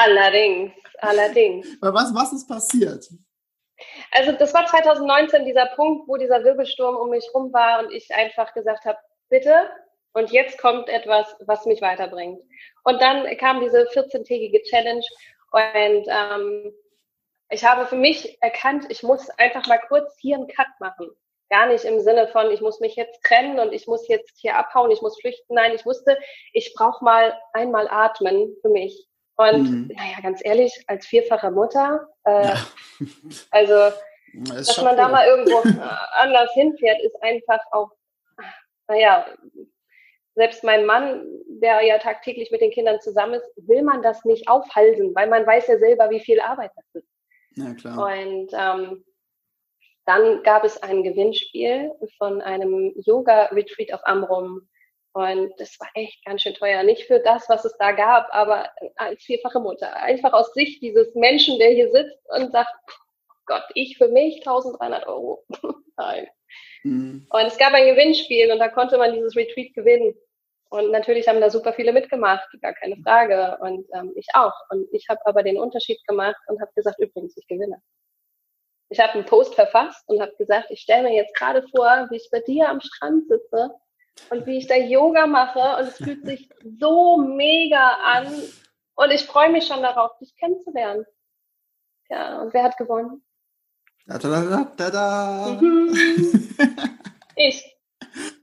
Allerdings, 0.00 0.72
allerdings. 0.98 1.66
Was, 1.80 2.14
was 2.14 2.32
ist 2.32 2.48
passiert? 2.48 3.08
Also 4.12 4.32
das 4.32 4.54
war 4.54 4.66
2019 4.66 5.44
dieser 5.44 5.66
Punkt, 5.66 6.08
wo 6.08 6.16
dieser 6.16 6.44
Wirbelsturm 6.44 6.96
um 6.96 7.10
mich 7.10 7.28
rum 7.34 7.52
war 7.52 7.80
und 7.80 7.92
ich 7.92 8.12
einfach 8.14 8.54
gesagt 8.54 8.84
habe, 8.84 8.98
bitte, 9.28 9.70
und 10.12 10.30
jetzt 10.30 10.58
kommt 10.58 10.88
etwas, 10.88 11.34
was 11.46 11.66
mich 11.66 11.82
weiterbringt. 11.82 12.40
Und 12.84 13.02
dann 13.02 13.24
kam 13.38 13.60
diese 13.60 13.88
14-tägige 13.88 14.62
Challenge 14.64 15.04
und 15.50 16.06
ähm, 16.08 16.72
ich 17.50 17.64
habe 17.64 17.86
für 17.86 17.96
mich 17.96 18.40
erkannt, 18.40 18.86
ich 18.90 19.02
muss 19.02 19.30
einfach 19.30 19.66
mal 19.66 19.80
kurz 19.88 20.16
hier 20.20 20.36
einen 20.36 20.48
Cut 20.48 20.68
machen. 20.80 21.10
Gar 21.50 21.66
nicht 21.68 21.84
im 21.84 22.00
Sinne 22.00 22.28
von, 22.28 22.50
ich 22.50 22.60
muss 22.60 22.78
mich 22.78 22.94
jetzt 22.94 23.22
trennen 23.24 23.58
und 23.58 23.72
ich 23.72 23.86
muss 23.86 24.06
jetzt 24.06 24.38
hier 24.38 24.56
abhauen, 24.56 24.90
ich 24.90 25.02
muss 25.02 25.18
flüchten. 25.18 25.54
Nein, 25.54 25.72
ich 25.74 25.86
wusste, 25.86 26.18
ich 26.52 26.74
brauche 26.74 27.02
mal 27.04 27.38
einmal 27.52 27.88
atmen 27.88 28.54
für 28.60 28.68
mich. 28.68 29.07
Und 29.38 29.70
mhm. 29.70 29.90
naja, 29.94 30.20
ganz 30.20 30.40
ehrlich, 30.44 30.84
als 30.88 31.06
vierfache 31.06 31.50
Mutter, 31.52 32.08
äh, 32.24 32.48
ja. 32.48 32.56
also 33.50 33.74
das 34.34 34.66
dass 34.66 34.82
man 34.82 34.96
da 34.96 35.08
mal 35.08 35.26
irgendwo 35.26 35.58
äh, 35.68 35.88
anders 36.16 36.52
hinfährt, 36.54 37.00
ist 37.02 37.22
einfach 37.22 37.60
auch, 37.70 37.90
naja, 38.88 39.26
selbst 40.34 40.64
mein 40.64 40.86
Mann, 40.86 41.24
der 41.48 41.82
ja 41.82 41.98
tagtäglich 41.98 42.50
mit 42.50 42.60
den 42.60 42.70
Kindern 42.70 43.00
zusammen 43.00 43.34
ist, 43.34 43.46
will 43.56 43.82
man 43.82 44.02
das 44.02 44.24
nicht 44.24 44.48
aufhalsen, 44.48 45.14
weil 45.14 45.28
man 45.28 45.46
weiß 45.46 45.68
ja 45.68 45.78
selber, 45.78 46.10
wie 46.10 46.20
viel 46.20 46.40
Arbeit 46.40 46.72
das 46.76 47.02
ist. 47.02 47.08
Ja, 47.56 47.74
klar. 47.74 48.06
Und 48.06 48.50
ähm, 48.52 49.04
dann 50.04 50.42
gab 50.42 50.64
es 50.64 50.82
ein 50.82 51.02
Gewinnspiel 51.02 51.92
von 52.16 52.40
einem 52.40 52.92
Yoga-Retreat 52.96 53.92
auf 53.92 54.00
Amrum. 54.04 54.68
Und 55.18 55.52
das 55.58 55.80
war 55.80 55.88
echt 55.94 56.24
ganz 56.24 56.42
schön 56.42 56.54
teuer. 56.54 56.84
Nicht 56.84 57.08
für 57.08 57.18
das, 57.18 57.48
was 57.48 57.64
es 57.64 57.76
da 57.76 57.90
gab, 57.90 58.28
aber 58.30 58.70
als 58.94 59.20
vierfache 59.24 59.58
Mutter. 59.58 59.92
Einfach 59.96 60.32
aus 60.32 60.54
Sicht 60.54 60.80
dieses 60.80 61.12
Menschen, 61.16 61.58
der 61.58 61.70
hier 61.70 61.90
sitzt 61.90 62.20
und 62.28 62.52
sagt, 62.52 62.70
Gott, 63.46 63.64
ich 63.74 63.98
für 63.98 64.06
mich 64.06 64.36
1300 64.46 65.08
Euro. 65.08 65.44
Nein. 65.96 66.28
Mhm. 66.84 67.26
Und 67.30 67.46
es 67.46 67.58
gab 67.58 67.72
ein 67.72 67.88
Gewinnspiel 67.88 68.52
und 68.52 68.60
da 68.60 68.68
konnte 68.68 68.96
man 68.96 69.12
dieses 69.12 69.34
Retreat 69.34 69.74
gewinnen. 69.74 70.14
Und 70.70 70.92
natürlich 70.92 71.26
haben 71.26 71.40
da 71.40 71.50
super 71.50 71.72
viele 71.72 71.92
mitgemacht, 71.92 72.48
gar 72.62 72.74
keine 72.74 72.96
Frage. 72.98 73.58
Und 73.60 73.88
ähm, 73.94 74.12
ich 74.14 74.28
auch. 74.34 74.54
Und 74.70 74.86
ich 74.92 75.08
habe 75.08 75.26
aber 75.26 75.42
den 75.42 75.58
Unterschied 75.58 75.98
gemacht 76.06 76.40
und 76.46 76.60
habe 76.60 76.70
gesagt, 76.76 77.00
übrigens, 77.00 77.36
ich 77.36 77.48
gewinne. 77.48 77.82
Ich 78.88 79.00
habe 79.00 79.14
einen 79.14 79.24
Post 79.24 79.56
verfasst 79.56 80.08
und 80.08 80.20
habe 80.20 80.36
gesagt, 80.38 80.70
ich 80.70 80.80
stelle 80.80 81.08
mir 81.08 81.16
jetzt 81.16 81.34
gerade 81.34 81.66
vor, 81.74 82.06
wie 82.08 82.16
ich 82.16 82.28
bei 82.30 82.38
dir 82.38 82.68
am 82.68 82.80
Strand 82.80 83.26
sitze 83.26 83.74
und 84.30 84.46
wie 84.46 84.58
ich 84.58 84.66
da 84.66 84.76
Yoga 84.76 85.26
mache 85.26 85.80
und 85.80 85.88
es 85.88 85.96
fühlt 85.96 86.24
sich 86.24 86.48
so 86.78 87.16
mega 87.18 87.98
an 88.04 88.26
und 88.94 89.12
ich 89.12 89.24
freue 89.24 89.50
mich 89.50 89.66
schon 89.66 89.82
darauf, 89.82 90.16
dich 90.18 90.34
kennenzulernen. 90.36 91.06
Ja, 92.10 92.40
und 92.40 92.52
wer 92.52 92.64
hat 92.64 92.76
gewonnen? 92.76 93.22
Da, 94.06 94.18
da, 94.18 94.28
da, 94.28 94.72
da, 94.76 94.90
da. 94.90 95.58
Mhm. 95.60 95.94
ich. 97.36 97.76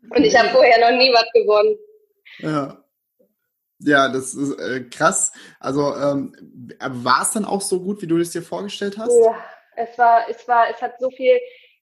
Und 0.09 0.23
ich 0.23 0.37
habe 0.37 0.49
vorher 0.49 0.79
noch 0.79 0.97
nie 0.97 1.11
was 1.11 1.25
gewonnen. 1.33 1.77
Ja. 2.39 2.85
Ja, 3.79 4.07
das 4.07 4.33
ist 4.33 4.57
äh, 4.59 4.85
krass. 4.89 5.33
Also 5.59 5.93
ähm, 5.95 6.33
war 6.79 7.23
es 7.23 7.31
dann 7.31 7.45
auch 7.45 7.61
so 7.61 7.81
gut, 7.81 8.01
wie 8.01 8.07
du 8.07 8.17
es 8.17 8.31
dir 8.31 8.41
vorgestellt 8.41 8.97
hast? 8.97 9.11
Ja, 9.21 9.43
es 9.75 9.97
war, 9.97 10.29
es 10.29 10.47
war, 10.47 10.69
es 10.69 10.81
hat 10.81 10.99
so 10.99 11.09
viel, 11.09 11.37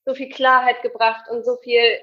so 0.05 0.15
viel 0.15 0.29
Klarheit 0.29 0.81
gebracht 0.81 1.29
und 1.29 1.45
so 1.45 1.57
viel 1.57 1.99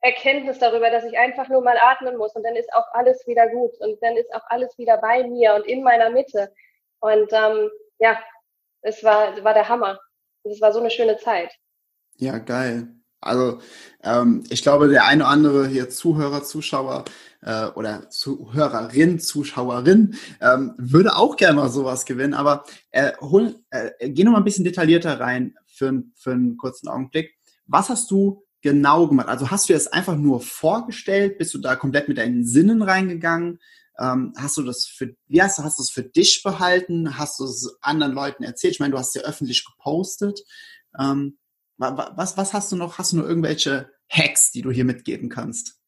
Erkenntnis 0.00 0.58
darüber, 0.58 0.90
dass 0.90 1.04
ich 1.04 1.18
einfach 1.18 1.48
nur 1.48 1.62
mal 1.62 1.76
atmen 1.78 2.16
muss 2.16 2.34
und 2.34 2.42
dann 2.42 2.56
ist 2.56 2.72
auch 2.72 2.86
alles 2.92 3.26
wieder 3.26 3.48
gut 3.48 3.78
und 3.80 4.02
dann 4.02 4.16
ist 4.16 4.32
auch 4.34 4.44
alles 4.48 4.76
wieder 4.78 4.96
bei 4.98 5.26
mir 5.26 5.54
und 5.54 5.66
in 5.66 5.82
meiner 5.82 6.10
Mitte. 6.10 6.52
Und 7.00 7.30
ähm, 7.32 7.70
ja, 7.98 8.18
es 8.82 9.04
war, 9.04 9.42
war 9.44 9.54
der 9.54 9.68
Hammer. 9.68 9.98
Es 10.44 10.60
war 10.60 10.72
so 10.72 10.80
eine 10.80 10.90
schöne 10.90 11.18
Zeit. 11.18 11.52
Ja, 12.16 12.38
geil. 12.38 12.88
Also 13.20 13.60
ähm, 14.02 14.44
ich 14.48 14.62
glaube, 14.62 14.88
der 14.88 15.04
eine 15.04 15.24
oder 15.24 15.30
andere 15.30 15.68
hier 15.68 15.90
Zuhörer, 15.90 16.42
Zuschauer 16.42 17.04
äh, 17.42 17.66
oder 17.66 18.08
Zuhörerin, 18.08 19.20
Zuschauerin 19.20 20.16
ähm, 20.40 20.74
würde 20.78 21.16
auch 21.16 21.36
gerne 21.36 21.60
mal 21.60 21.68
sowas 21.68 22.06
gewinnen. 22.06 22.32
Aber 22.32 22.64
äh, 22.90 23.12
hol, 23.20 23.56
äh, 23.70 24.08
geh 24.08 24.24
noch 24.24 24.32
mal 24.32 24.38
ein 24.38 24.44
bisschen 24.44 24.64
detaillierter 24.64 25.20
rein 25.20 25.54
für, 25.66 26.02
für 26.16 26.32
einen 26.32 26.56
kurzen 26.56 26.88
Augenblick. 26.88 27.34
Was 27.66 27.90
hast 27.90 28.10
du 28.10 28.46
genau 28.62 29.08
gemacht? 29.08 29.28
Also 29.28 29.50
hast 29.50 29.68
du 29.68 29.74
es 29.74 29.88
einfach 29.88 30.16
nur 30.16 30.40
vorgestellt? 30.40 31.38
Bist 31.38 31.54
du 31.54 31.58
da 31.58 31.76
komplett 31.76 32.08
mit 32.08 32.18
deinen 32.18 32.44
Sinnen 32.44 32.82
reingegangen? 32.82 33.60
Ähm, 33.98 34.32
hast 34.36 34.56
du 34.56 34.62
das 34.62 34.86
für, 34.86 35.14
wie 35.26 35.42
hast 35.42 35.58
du, 35.58 35.62
hast 35.62 35.78
es 35.78 35.90
für 35.90 36.02
dich 36.02 36.42
behalten? 36.42 37.18
Hast 37.18 37.38
du 37.40 37.44
es 37.44 37.78
anderen 37.82 38.12
Leuten 38.12 38.42
erzählt? 38.42 38.74
Ich 38.74 38.80
meine, 38.80 38.92
du 38.92 38.98
hast 38.98 39.14
ja 39.14 39.22
öffentlich 39.22 39.64
gepostet. 39.64 40.40
Ähm, 40.98 41.38
was, 41.76 42.36
was 42.36 42.52
hast 42.52 42.72
du 42.72 42.76
noch? 42.76 42.98
Hast 42.98 43.12
du 43.12 43.18
noch 43.18 43.26
irgendwelche 43.26 43.90
Hacks, 44.10 44.52
die 44.52 44.62
du 44.62 44.70
hier 44.70 44.84
mitgeben 44.84 45.28
kannst? 45.28 45.80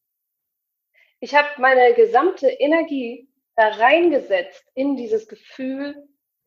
Ich 1.20 1.34
habe 1.34 1.48
meine 1.58 1.94
gesamte 1.94 2.48
Energie 2.48 3.28
da 3.56 3.68
reingesetzt 3.68 4.64
in 4.74 4.96
dieses 4.96 5.28
Gefühl 5.28 5.94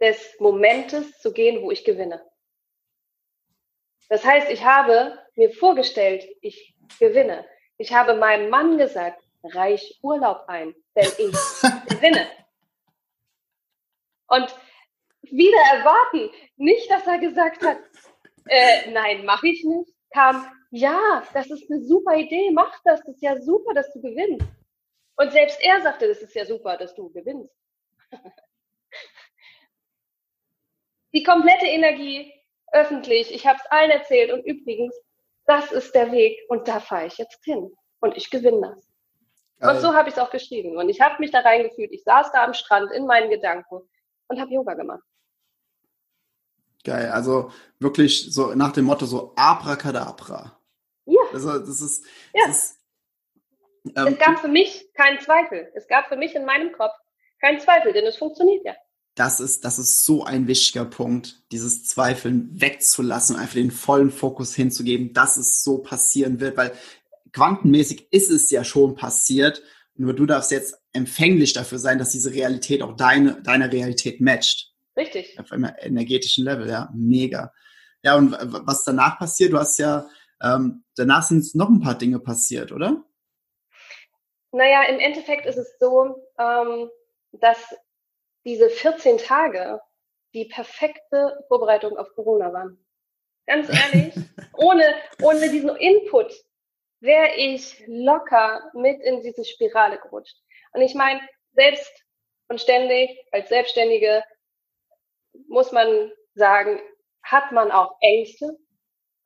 des 0.02 0.18
Momentes 0.40 1.20
zu 1.20 1.32
gehen, 1.32 1.62
wo 1.62 1.72
ich 1.72 1.84
gewinne. 1.84 2.22
Das 4.10 4.24
heißt, 4.24 4.50
ich 4.50 4.64
habe 4.64 5.18
mir 5.36 5.52
vorgestellt, 5.52 6.24
ich 6.42 6.76
gewinne. 7.00 7.46
Ich 7.78 7.94
habe 7.94 8.16
meinem 8.16 8.50
Mann 8.50 8.78
gesagt, 8.78 9.22
reich 9.44 10.00
Urlaub 10.02 10.46
ein, 10.48 10.76
denn 10.96 11.08
ich 11.18 11.36
gewinne. 11.90 12.28
Und 14.28 14.56
wieder 15.22 15.58
erwarten, 15.74 16.30
nicht, 16.58 16.90
dass 16.90 17.06
er 17.08 17.20
gesagt 17.20 17.64
hat, 17.64 17.78
äh, 18.48 18.92
nein, 18.92 19.26
mache 19.26 19.48
ich 19.48 19.64
nicht, 19.64 19.92
kam, 20.12 20.46
ja, 20.72 21.24
das 21.34 21.50
ist 21.50 21.70
eine 21.70 21.84
super 21.84 22.16
Idee, 22.16 22.52
mach 22.52 22.80
das, 22.84 23.02
das 23.02 23.16
ist 23.16 23.24
ja 23.24 23.40
super, 23.42 23.74
dass 23.74 23.92
du 23.94 24.02
gewinnst. 24.02 24.46
Und 25.18 25.32
selbst 25.32 25.60
er 25.62 25.82
sagte, 25.82 26.08
das 26.08 26.22
ist 26.22 26.36
ja 26.36 26.46
super, 26.46 26.78
dass 26.78 26.94
du 26.96 27.10
gewinnst. 27.10 27.54
Die 31.14 31.24
komplette 31.24 31.66
Energie 31.68 32.34
öffentlich, 32.72 33.34
ich 33.34 33.46
habe 33.48 33.60
es 33.64 33.72
allen 33.72 33.92
erzählt 33.92 34.32
und 34.32 34.46
übrigens, 34.46 34.96
das 35.46 35.72
ist 35.72 35.94
der 35.94 36.12
Weg 36.12 36.38
und 36.50 36.68
da 36.68 36.80
fahre 36.80 37.08
ich 37.08 37.18
jetzt 37.18 37.44
hin 37.44 37.72
und 38.00 38.18
ich 38.18 38.30
gewinne 38.30 38.76
das. 38.76 38.90
Geil. 39.60 39.76
Und 39.76 39.82
so 39.82 39.94
habe 39.94 40.10
ich 40.10 40.16
es 40.16 40.22
auch 40.22 40.32
geschrieben 40.32 40.78
und 40.78 40.90
ich 40.90 41.02
habe 41.02 41.16
mich 41.20 41.32
da 41.32 41.40
reingefühlt. 41.40 41.92
Ich 41.92 42.04
saß 42.04 42.32
da 42.32 42.44
am 42.44 42.54
Strand 42.54 42.92
in 42.92 43.06
meinen 43.06 43.30
Gedanken 43.30 43.82
und 44.28 44.40
habe 44.40 44.52
Yoga 44.52 44.74
gemacht. 44.74 45.04
Geil, 46.84 47.10
also 47.10 47.52
wirklich 47.80 48.34
so 48.34 48.54
nach 48.54 48.74
dem 48.74 48.86
Motto 48.86 49.06
so 49.06 49.34
Abracadabra. 49.36 50.60
Ja. 51.06 51.22
Also 51.34 51.60
das 51.60 51.82
ist, 51.82 52.06
ja. 52.34 52.48
Das 52.48 52.58
ist, 52.58 52.80
ähm, 53.96 54.08
es 54.08 54.20
gab 54.20 54.40
für 54.40 54.48
mich 54.48 54.92
keinen 54.94 55.20
Zweifel. 55.20 55.72
Es 55.76 55.88
gab 55.88 56.08
für 56.08 56.16
mich 56.16 56.36
in 56.36 56.46
meinem 56.46 56.72
Kopf 56.74 56.94
keinen 57.40 57.60
Zweifel, 57.60 57.94
denn 57.94 58.06
es 58.06 58.18
funktioniert 58.18 58.66
ja 58.66 58.76
das 59.16 59.40
ist, 59.40 59.64
das 59.64 59.80
ist 59.80 60.06
so 60.06 60.26
ein 60.26 60.48
wichtiger 60.48 60.86
Punkt, 60.86 61.42
dieses 61.52 61.86
Zweifeln 61.86 62.50
wegzulassen 62.52 63.36
und 63.36 63.42
einfach 63.42 63.56
den 63.56 63.72
vollen 63.72 64.12
Fokus 64.12 64.54
hinzugeben, 64.54 65.14
dass 65.14 65.38
es 65.38 65.64
so 65.64 65.78
passieren 65.78 66.42
wird, 66.42 66.58
weil 66.58 66.74
quantenmäßig 67.32 68.08
ist 68.12 68.30
es 68.30 68.52
ja 68.52 68.64
schon 68.64 68.96
passiert, 68.96 69.62
nur 69.96 70.14
du 70.14 70.26
darfst 70.26 70.52
jetzt 70.52 70.78
empfänglich 70.92 71.54
dafür 71.54 71.80
sein, 71.80 71.98
dass 71.98 72.12
diese 72.12 72.34
Realität 72.34 72.82
auch 72.82 72.96
deine, 72.98 73.42
deine 73.42 73.72
Realität 73.72 74.20
matcht. 74.20 74.74
Richtig. 74.98 75.40
Auf 75.40 75.52
einem 75.52 75.72
energetischen 75.80 76.44
Level, 76.44 76.68
ja, 76.70 76.90
mega. 76.94 77.54
Ja, 78.04 78.16
und 78.16 78.38
was 78.42 78.84
danach 78.84 79.18
passiert, 79.18 79.54
du 79.54 79.58
hast 79.58 79.80
ja, 79.80 80.08
ähm, 80.42 80.84
danach 80.96 81.24
sind 81.24 81.56
noch 81.56 81.70
ein 81.70 81.80
paar 81.80 81.98
Dinge 81.98 82.20
passiert, 82.20 82.72
oder? 82.74 83.04
Naja, 84.52 84.84
im 84.84 85.00
Endeffekt 85.00 85.46
ist 85.46 85.58
es 85.58 85.78
so, 85.80 86.16
ähm, 86.38 86.90
dass 87.34 87.58
diese 88.46 88.70
14 88.70 89.18
Tage 89.18 89.82
die 90.34 90.46
perfekte 90.46 91.44
Vorbereitung 91.48 91.98
auf 91.98 92.14
Corona 92.14 92.52
waren. 92.54 92.86
Ganz 93.48 93.70
ehrlich, 93.70 94.14
ohne, 94.58 94.96
ohne 95.22 95.50
diesen 95.50 95.76
Input 95.78 96.34
wäre 97.00 97.36
ich 97.36 97.84
locker 97.88 98.72
mit 98.74 99.02
in 99.02 99.22
diese 99.22 99.46
Spirale 99.46 100.00
gerutscht. 100.00 100.36
Und 100.74 100.82
ich 100.82 100.96
meine, 100.96 101.22
selbst 101.54 101.92
und 102.48 102.62
ständig 102.62 103.10
als 103.32 103.50
Selbstständige 103.50 104.24
muss 105.48 105.72
man 105.72 106.12
sagen, 106.36 106.80
hat 107.24 107.52
man 107.52 107.72
auch 107.72 107.96
Ängste. 108.02 108.58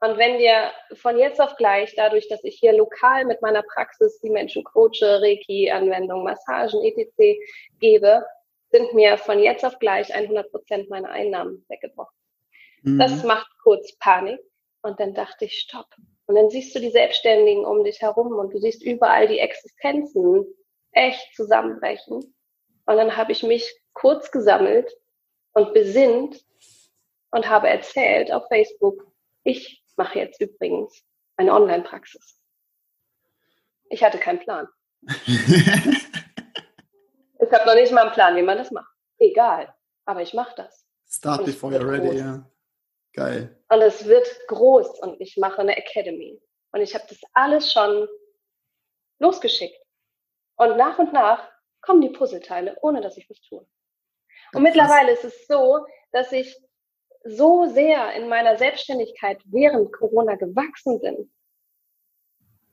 Und 0.02 0.18
wenn 0.18 0.38
dir 0.38 0.72
von 0.94 1.18
jetzt 1.18 1.42
auf 1.42 1.56
gleich, 1.58 1.94
dadurch, 1.96 2.30
dass 2.30 2.44
ich 2.44 2.58
hier 2.60 2.72
lokal 2.72 3.26
mit 3.26 3.42
meiner 3.42 3.64
Praxis 3.64 4.20
die 4.22 4.30
Menschen 4.30 4.64
coache, 4.64 5.22
Reiki-Anwendung, 5.22 6.24
Massagen, 6.24 6.82
etc. 6.84 7.38
gebe, 7.80 8.26
sind 8.72 8.94
mir 8.94 9.18
von 9.18 9.40
jetzt 9.40 9.66
auf 9.66 9.80
gleich 9.80 10.14
100 10.14 10.52
Prozent 10.52 10.90
meiner 10.90 11.10
Einnahmen 11.10 11.66
weggebrochen. 11.70 12.16
Mhm. 12.84 13.00
Das 13.00 13.24
macht 13.24 13.50
kurz 13.64 13.96
Panik. 13.98 14.40
Und 14.82 15.00
dann 15.00 15.14
dachte 15.14 15.46
ich, 15.46 15.60
stopp. 15.60 15.88
Und 16.26 16.36
dann 16.36 16.50
siehst 16.50 16.74
du 16.74 16.80
die 16.80 16.92
Selbstständigen 16.92 17.66
um 17.66 17.84
dich 17.84 18.02
herum 18.02 18.34
und 18.34 18.54
du 18.54 18.60
siehst 18.60 18.84
überall 18.84 19.28
die 19.28 19.40
Existenzen 19.40 20.46
echt 20.92 21.36
zusammenbrechen. 21.36 22.18
Und 22.18 22.98
dann 22.98 23.18
habe 23.18 23.32
ich 23.32 23.44
mich 23.44 23.76
kurz 23.94 24.32
gesammelt 24.32 24.90
und 25.54 25.74
besinnt 25.74 26.44
und 27.32 27.50
habe 27.50 27.68
erzählt 27.68 28.32
auf 28.32 28.48
Facebook, 28.48 29.12
ich 29.44 29.84
mache 29.98 30.20
jetzt 30.20 30.40
übrigens 30.40 31.04
eine 31.36 31.54
Online-Praxis. 31.54 32.40
Ich 33.90 34.04
hatte 34.04 34.18
keinen 34.18 34.40
Plan. 34.40 34.68
Ich 37.50 37.58
habe 37.58 37.66
noch 37.66 37.76
nicht 37.76 37.92
mal 37.92 38.04
einen 38.04 38.12
Plan, 38.12 38.36
wie 38.36 38.44
man 38.44 38.60
das 38.60 38.70
macht. 38.70 38.94
Egal, 39.18 39.74
aber 40.06 40.22
ich 40.22 40.34
mache 40.36 40.54
das. 40.56 40.86
Start 41.10 41.46
before 41.46 41.74
you're 41.74 41.90
ready, 41.90 42.18
ja. 42.18 42.48
Geil. 43.14 43.60
Und 43.70 43.82
es 43.82 44.06
wird 44.06 44.28
groß 44.48 45.00
und 45.00 45.20
ich 45.20 45.36
mache 45.38 45.60
eine 45.60 45.76
Academy. 45.76 46.40
Und 46.72 46.82
ich 46.82 46.94
habe 46.94 47.06
das 47.10 47.20
alles 47.34 47.72
schon 47.72 48.08
losgeschickt. 49.18 49.84
Und 50.58 50.78
nach 50.78 51.00
und 51.00 51.12
nach 51.12 51.50
kommen 51.82 52.02
die 52.02 52.10
Puzzleteile, 52.10 52.78
ohne 52.82 53.02
dass 53.02 53.18
ich 53.18 53.28
was 53.30 53.42
tue. 53.42 53.66
Und 54.54 54.62
mittlerweile 54.62 55.12
ist 55.12 55.24
es 55.24 55.48
so, 55.48 55.86
dass 56.12 56.32
ich 56.32 56.56
so 57.24 57.66
sehr 57.66 58.14
in 58.14 58.30
meiner 58.30 58.58
Selbstständigkeit 58.58 59.42
während 59.46 59.92
Corona 59.92 60.36
gewachsen 60.36 61.02
bin, 61.02 61.34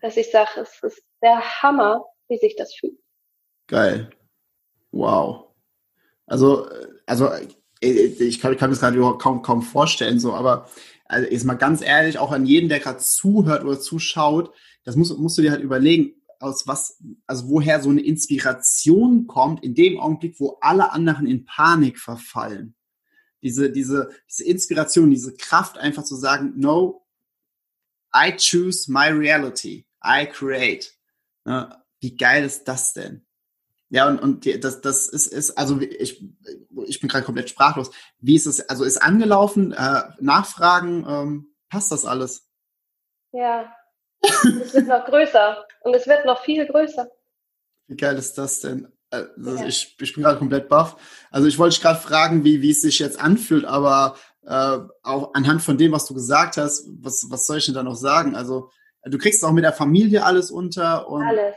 dass 0.03 0.19
ich 0.19 0.31
sage, 0.31 0.61
es 0.61 0.83
ist 0.83 1.03
der 1.23 1.63
Hammer, 1.63 2.05
wie 2.29 2.37
sich 2.37 2.57
das 2.57 2.75
fühlt. 2.75 2.99
Geil. 3.69 4.11
Wow. 4.97 5.49
Also, 6.27 6.69
also 7.05 7.29
äh, 7.81 7.91
ich 7.91 8.41
kann, 8.41 8.57
kann 8.57 8.71
mir 8.71 8.77
das 8.77 8.81
gerade 8.81 9.19
kaum, 9.19 9.43
kaum 9.43 9.63
vorstellen, 9.63 10.19
so, 10.19 10.35
aber 10.35 10.69
also 11.05 11.29
jetzt 11.31 11.45
mal 11.45 11.55
ganz 11.55 11.83
ehrlich, 11.83 12.19
auch 12.19 12.33
an 12.33 12.47
jeden, 12.47 12.69
der 12.69 12.81
gerade 12.81 12.99
zuhört 12.99 13.65
oder 13.65 13.79
zuschaut, 13.79 14.53
das 14.85 14.97
musst, 14.97 15.17
musst 15.19 15.39
du 15.39 15.43
dir 15.43 15.53
halt 15.53 15.63
überlegen, 15.63 16.15
aus 16.41 16.67
was, 16.67 16.99
also 17.27 17.49
woher 17.49 17.83
so 17.83 17.91
eine 17.91 18.03
Inspiration 18.03 19.27
kommt 19.27 19.63
in 19.63 19.75
dem 19.75 19.99
Augenblick, 19.99 20.39
wo 20.41 20.59
alle 20.61 20.93
anderen 20.93 21.27
in 21.27 21.45
Panik 21.45 21.99
verfallen. 21.99 22.75
Diese, 23.43 23.71
diese, 23.71 24.11
diese 24.29 24.45
Inspiration, 24.45 25.11
diese 25.11 25.35
Kraft 25.35 25.79
einfach 25.79 26.05
zu 26.05 26.17
sagen, 26.17 26.55
no, 26.57 27.07
I 28.15 28.35
choose 28.37 28.91
my 28.91 29.09
reality. 29.09 29.87
I 30.05 30.27
create. 30.27 30.93
Ja, 31.47 31.85
wie 32.01 32.17
geil 32.17 32.45
ist 32.45 32.65
das 32.65 32.93
denn? 32.93 33.26
Ja, 33.89 34.09
und, 34.09 34.19
und 34.19 34.65
das, 34.65 34.81
das 34.81 35.07
ist, 35.07 35.29
ist, 35.29 35.57
also 35.57 35.81
ich, 35.81 36.25
ich 36.87 37.01
bin 37.01 37.09
gerade 37.09 37.25
komplett 37.25 37.49
sprachlos. 37.49 37.91
Wie 38.19 38.35
ist 38.35 38.47
es, 38.47 38.69
also 38.69 38.85
ist 38.85 39.01
angelaufen, 39.01 39.73
äh, 39.73 40.03
Nachfragen, 40.21 41.07
ähm, 41.09 41.55
passt 41.69 41.93
das 41.93 42.05
alles? 42.05 42.49
Ja, 43.33 43.73
es 44.23 44.75
wird 44.75 44.89
noch 44.89 45.05
größer 45.05 45.65
und 45.83 45.95
es 45.95 46.07
wird 46.07 46.27
noch 46.27 46.43
viel 46.43 46.67
größer. 46.67 47.09
Wie 47.87 47.97
geil 47.97 48.17
ist 48.17 48.37
das 48.39 48.61
denn? 48.61 48.89
Also 49.11 49.57
ja. 49.57 49.67
ich, 49.67 49.97
ich 50.01 50.15
bin 50.15 50.25
gerade 50.25 50.39
komplett 50.39 50.69
baff. 50.69 50.97
Also 51.31 51.47
ich 51.47 51.59
wollte 51.59 51.75
dich 51.75 51.83
gerade 51.83 52.01
fragen, 52.01 52.43
wie, 52.43 52.63
wie 52.63 52.71
es 52.71 52.83
sich 52.83 52.99
jetzt 52.99 53.21
anfühlt, 53.21 53.65
aber 53.65 54.17
äh, 54.45 54.79
auch 55.05 55.35
anhand 55.35 55.63
von 55.63 55.79
dem, 55.79 55.93
was 55.93 56.07
du 56.07 56.15
gesagt 56.15 56.57
hast, 56.57 56.89
was, 57.01 57.27
was 57.31 57.47
soll 57.47 57.59
ich 57.59 57.67
denn 57.67 57.75
da 57.75 57.85
noch 57.85 57.95
sagen? 57.95 58.35
Also 58.35 58.71
du 59.05 59.17
kriegst 59.19 59.45
auch 59.45 59.53
mit 59.53 59.65
der 59.65 59.73
Familie 59.73 60.25
alles 60.25 60.51
unter 60.51 61.09
und 61.09 61.23
alles. 61.23 61.55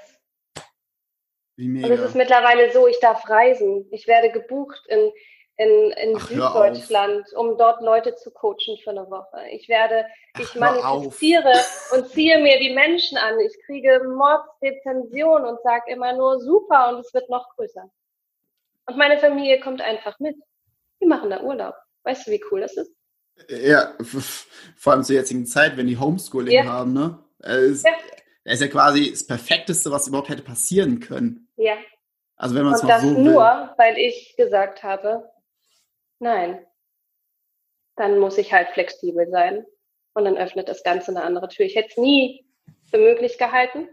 Und 1.60 1.92
es 1.92 2.00
ist 2.00 2.16
mittlerweile 2.16 2.72
so, 2.72 2.88
ich 2.88 3.00
darf 3.00 3.28
reisen. 3.30 3.86
Ich 3.92 4.08
werde 4.08 4.32
gebucht 4.32 4.82
in, 4.88 5.12
in, 5.58 5.92
in 5.92 6.16
Ach, 6.16 6.28
Süddeutschland, 6.30 7.34
um 7.34 7.58
dort 7.58 7.82
Leute 7.82 8.16
zu 8.16 8.32
coachen 8.32 8.78
für 8.82 8.92
eine 8.92 9.10
Woche. 9.10 9.42
Ich 9.52 9.68
werde, 9.68 10.06
Ach, 10.34 10.40
ich 10.40 10.56
manifestiere 10.56 11.52
und 11.94 12.08
ziehe 12.10 12.40
mir 12.40 12.60
die 12.60 12.74
Menschen 12.74 13.18
an. 13.18 13.40
Ich 13.42 13.54
kriege 13.66 14.02
Mordsrezension 14.08 15.44
und 15.44 15.62
sage 15.62 15.92
immer 15.92 16.14
nur 16.14 16.40
super 16.40 16.94
und 16.94 17.00
es 17.06 17.14
wird 17.14 17.30
noch 17.30 17.50
größer. 17.56 17.92
Und 18.86 18.98
meine 18.98 19.20
Familie 19.20 19.60
kommt 19.60 19.82
einfach 19.82 20.18
mit. 20.20 20.38
Die 21.02 21.08
machen 21.08 21.30
da 21.30 21.42
Urlaub. 21.42 21.76
Weißt 22.04 22.26
du, 22.26 22.32
wie 22.32 22.42
cool 22.52 22.62
das 22.62 22.78
ist? 22.78 22.92
Ja, 23.50 23.94
vor 24.78 24.94
allem 24.94 25.04
zur 25.04 25.16
jetzigen 25.16 25.46
Zeit, 25.46 25.76
wenn 25.76 25.88
die 25.88 25.98
Homeschooling 25.98 26.54
ja. 26.54 26.64
haben, 26.64 26.94
ne? 26.94 27.20
Es, 27.40 27.84
ja. 27.84 27.92
Das 28.44 28.56
ist 28.56 28.62
ja 28.62 28.68
quasi 28.68 29.12
das 29.12 29.28
Perfekteste, 29.28 29.92
was 29.92 30.08
überhaupt 30.08 30.30
hätte 30.30 30.42
passieren 30.42 31.00
können. 31.00 31.49
Ja. 31.60 31.78
Also 32.38 32.56
wenn 32.56 32.64
man 32.64 32.74
es 32.74 32.84
mal 32.84 32.88
das 32.88 33.02
so 33.02 33.16
will. 33.16 33.24
nur, 33.24 33.74
weil 33.78 33.98
ich 33.98 34.36
gesagt 34.38 34.82
habe, 34.82 35.30
nein. 36.20 36.66
Dann 37.98 38.18
muss 38.18 38.38
ich 38.38 38.54
halt 38.54 38.70
flexibel 38.70 39.30
sein. 39.30 39.66
Und 40.14 40.24
dann 40.24 40.38
öffnet 40.38 40.70
das 40.70 40.84
Ganze 40.84 41.12
eine 41.12 41.22
andere 41.22 41.50
Tür. 41.50 41.66
Ich 41.66 41.76
hätte 41.76 41.90
es 41.90 41.98
nie 41.98 42.46
für 42.90 42.98
möglich 42.98 43.38
gehalten. 43.38 43.90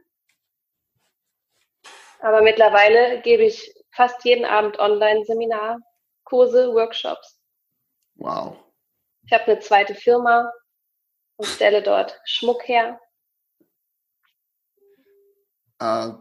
Aber 2.21 2.41
mittlerweile 2.41 3.21
gebe 3.23 3.43
ich 3.43 3.75
fast 3.91 4.25
jeden 4.25 4.45
Abend 4.45 4.79
Online-Seminar, 4.79 5.81
Kurse, 6.25 6.73
Workshops. 6.73 7.41
Wow. 8.15 8.57
Ich 9.27 9.33
habe 9.33 9.45
eine 9.45 9.59
zweite 9.59 9.95
Firma 9.97 10.53
und 11.37 11.47
stelle 11.47 11.83
dort 11.83 12.19
Schmuck 12.25 12.67
her. 12.69 13.01
Äh, 15.81 16.13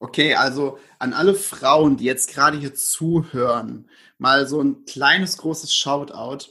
okay, 0.00 0.34
also 0.34 0.78
an 0.98 1.12
alle 1.12 1.34
Frauen, 1.34 1.96
die 1.96 2.04
jetzt 2.04 2.32
gerade 2.32 2.58
hier 2.58 2.74
zuhören, 2.74 3.88
mal 4.18 4.48
so 4.48 4.60
ein 4.60 4.84
kleines, 4.86 5.36
großes 5.38 5.72
Shoutout. 5.74 6.46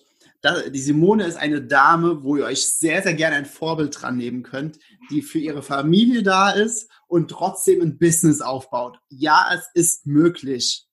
Die 0.69 0.79
Simone 0.79 1.25
ist 1.25 1.35
eine 1.35 1.61
Dame, 1.61 2.23
wo 2.23 2.37
ihr 2.37 2.45
euch 2.45 2.65
sehr, 2.65 3.01
sehr 3.01 3.15
gerne 3.15 3.35
ein 3.35 3.45
Vorbild 3.45 4.01
dran 4.01 4.15
nehmen 4.15 4.43
könnt, 4.43 4.79
die 5.09 5.21
für 5.21 5.39
ihre 5.39 5.61
Familie 5.61 6.23
da 6.23 6.51
ist 6.51 6.89
und 7.07 7.29
trotzdem 7.29 7.81
ein 7.81 7.97
Business 7.97 8.39
aufbaut. 8.39 8.99
Ja, 9.09 9.49
es 9.53 9.69
ist 9.73 10.05
möglich. 10.05 10.85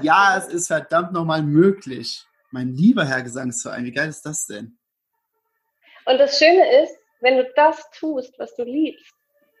Ja, 0.00 0.36
es 0.38 0.46
ist 0.46 0.68
verdammt 0.68 1.12
nochmal 1.12 1.42
möglich. 1.42 2.24
Mein 2.52 2.72
lieber 2.74 3.04
Herr 3.04 3.22
Gesangsverein, 3.22 3.84
wie 3.84 3.92
geil 3.92 4.08
ist 4.08 4.22
das 4.22 4.46
denn? 4.46 4.78
Und 6.04 6.18
das 6.18 6.38
Schöne 6.38 6.82
ist, 6.82 6.94
wenn 7.20 7.38
du 7.38 7.50
das 7.56 7.90
tust, 7.98 8.38
was 8.38 8.54
du 8.54 8.64
liebst, 8.64 9.13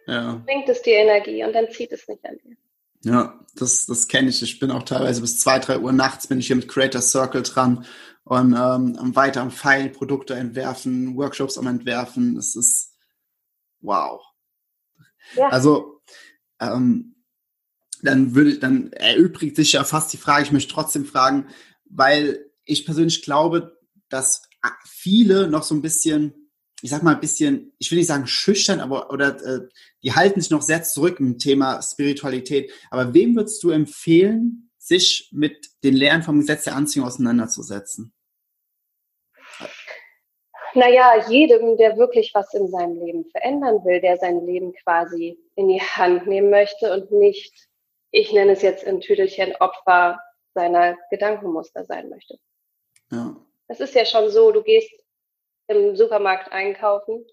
ja. 0.06 0.42
bringt 0.44 0.68
es 0.68 0.82
dir 0.82 0.96
Energie 0.96 1.44
und 1.44 1.52
dann 1.52 1.70
zieht 1.70 1.92
es 1.92 2.06
nicht 2.08 2.24
an 2.24 2.36
dir. 2.44 2.56
Ja, 3.04 3.38
das, 3.54 3.86
das 3.86 4.08
kenne 4.08 4.30
ich. 4.30 4.42
Ich 4.42 4.58
bin 4.58 4.70
auch 4.70 4.82
teilweise 4.82 5.20
bis 5.20 5.38
zwei, 5.38 5.58
drei 5.58 5.78
Uhr 5.78 5.92
nachts 5.92 6.26
bin 6.26 6.38
ich 6.38 6.46
hier 6.46 6.56
mit 6.56 6.68
Creator 6.68 7.02
Circle 7.02 7.42
dran 7.42 7.84
und 8.24 8.54
ähm, 8.54 9.14
weiter 9.14 9.42
am 9.42 9.50
Pfeilen, 9.50 9.92
Produkte 9.92 10.34
entwerfen, 10.34 11.16
Workshops 11.16 11.58
am 11.58 11.66
Entwerfen. 11.66 12.38
Es 12.38 12.56
ist 12.56 12.96
wow. 13.80 14.22
Ja. 15.36 15.48
Also 15.48 16.00
ähm, 16.60 17.14
dann 18.02 18.34
würde 18.34 18.58
dann 18.58 18.92
erübrigt 18.92 19.56
sich 19.56 19.72
ja 19.72 19.84
fast 19.84 20.12
die 20.12 20.18
Frage, 20.18 20.44
ich 20.44 20.52
möchte 20.52 20.72
trotzdem 20.72 21.04
fragen, 21.04 21.48
weil 21.84 22.50
ich 22.64 22.86
persönlich 22.86 23.22
glaube, 23.22 23.78
dass 24.08 24.48
viele 24.86 25.48
noch 25.48 25.62
so 25.62 25.74
ein 25.74 25.82
bisschen 25.82 26.43
ich 26.84 26.90
sag 26.90 27.02
mal, 27.02 27.14
ein 27.14 27.20
bisschen, 27.20 27.74
ich 27.78 27.90
will 27.90 27.96
nicht 27.96 28.08
sagen 28.08 28.26
schüchtern, 28.26 28.80
aber 28.80 29.10
oder 29.10 29.28
äh, 29.42 29.60
die 30.02 30.12
halten 30.12 30.42
sich 30.42 30.50
noch 30.50 30.60
sehr 30.60 30.82
zurück 30.82 31.18
im 31.18 31.38
Thema 31.38 31.80
Spiritualität. 31.80 32.70
Aber 32.90 33.14
wem 33.14 33.34
würdest 33.34 33.62
du 33.64 33.70
empfehlen, 33.70 34.70
sich 34.76 35.30
mit 35.32 35.66
den 35.82 35.94
Lehren 35.94 36.22
vom 36.22 36.40
Gesetz 36.40 36.64
der 36.64 36.76
Anziehung 36.76 37.06
auseinanderzusetzen? 37.06 38.12
Naja, 40.74 41.26
jedem, 41.26 41.78
der 41.78 41.96
wirklich 41.96 42.32
was 42.34 42.52
in 42.52 42.68
seinem 42.68 43.02
Leben 43.02 43.24
verändern 43.30 43.82
will, 43.86 44.02
der 44.02 44.18
sein 44.18 44.44
Leben 44.44 44.74
quasi 44.74 45.38
in 45.54 45.68
die 45.68 45.80
Hand 45.80 46.26
nehmen 46.26 46.50
möchte 46.50 46.92
und 46.92 47.10
nicht, 47.10 47.66
ich 48.10 48.30
nenne 48.34 48.52
es 48.52 48.60
jetzt 48.60 48.84
in 48.84 49.00
Tüdelchen, 49.00 49.56
Opfer 49.56 50.20
seiner 50.52 50.98
Gedankenmuster 51.08 51.86
sein 51.86 52.10
möchte. 52.10 52.38
Ja. 53.10 53.34
Es 53.68 53.80
ist 53.80 53.94
ja 53.94 54.04
schon 54.04 54.28
so, 54.28 54.52
du 54.52 54.62
gehst 54.62 55.03
im 55.68 55.96
Supermarkt 55.96 56.52
einkaufen, 56.52 57.24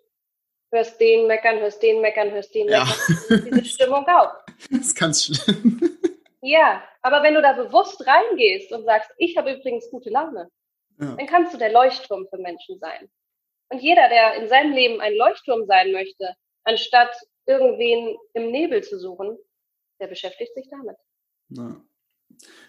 hörst 0.72 1.00
den 1.00 1.28
meckern, 1.28 1.60
hörst 1.60 1.82
den 1.84 2.02
meckern, 2.02 2.32
hörst 2.32 2.54
den 2.56 2.70
ja. 2.70 2.86
meckern, 2.86 3.46
diese 3.46 3.66
Stimmung 3.66 4.06
auf. 4.08 4.32
Das 4.70 4.82
ist 4.82 4.96
ganz 4.96 5.26
schlimm. 5.26 5.98
Ja, 6.42 6.84
aber 7.02 7.24
wenn 7.24 7.34
du 7.34 7.42
da 7.42 7.54
bewusst 7.54 8.06
reingehst 8.06 8.72
und 8.72 8.86
sagst, 8.86 9.10
ich 9.18 9.38
habe 9.38 9.54
übrigens 9.54 9.90
gute 9.90 10.10
Laune, 10.10 10.52
ja. 11.00 11.16
dann 11.16 11.26
kannst 11.28 11.54
du 11.54 11.58
der 11.58 11.72
Leuchtturm 11.72 12.28
für 12.30 12.38
Menschen 12.38 12.80
sein. 12.80 13.10
Und 13.70 13.82
jeder, 13.82 14.10
der 14.10 14.36
in 14.36 14.48
seinem 14.50 14.74
Leben 14.74 15.02
ein 15.02 15.16
Leuchtturm 15.16 15.66
sein 15.66 15.92
möchte, 15.92 16.36
anstatt 16.64 17.16
irgendwen 17.46 18.18
im 18.34 18.52
Nebel 18.52 18.84
zu 18.84 19.00
suchen, 19.00 19.38
der 20.00 20.08
beschäftigt 20.08 20.54
sich 20.54 20.68
damit. 20.70 20.98
Ja. 21.50 21.82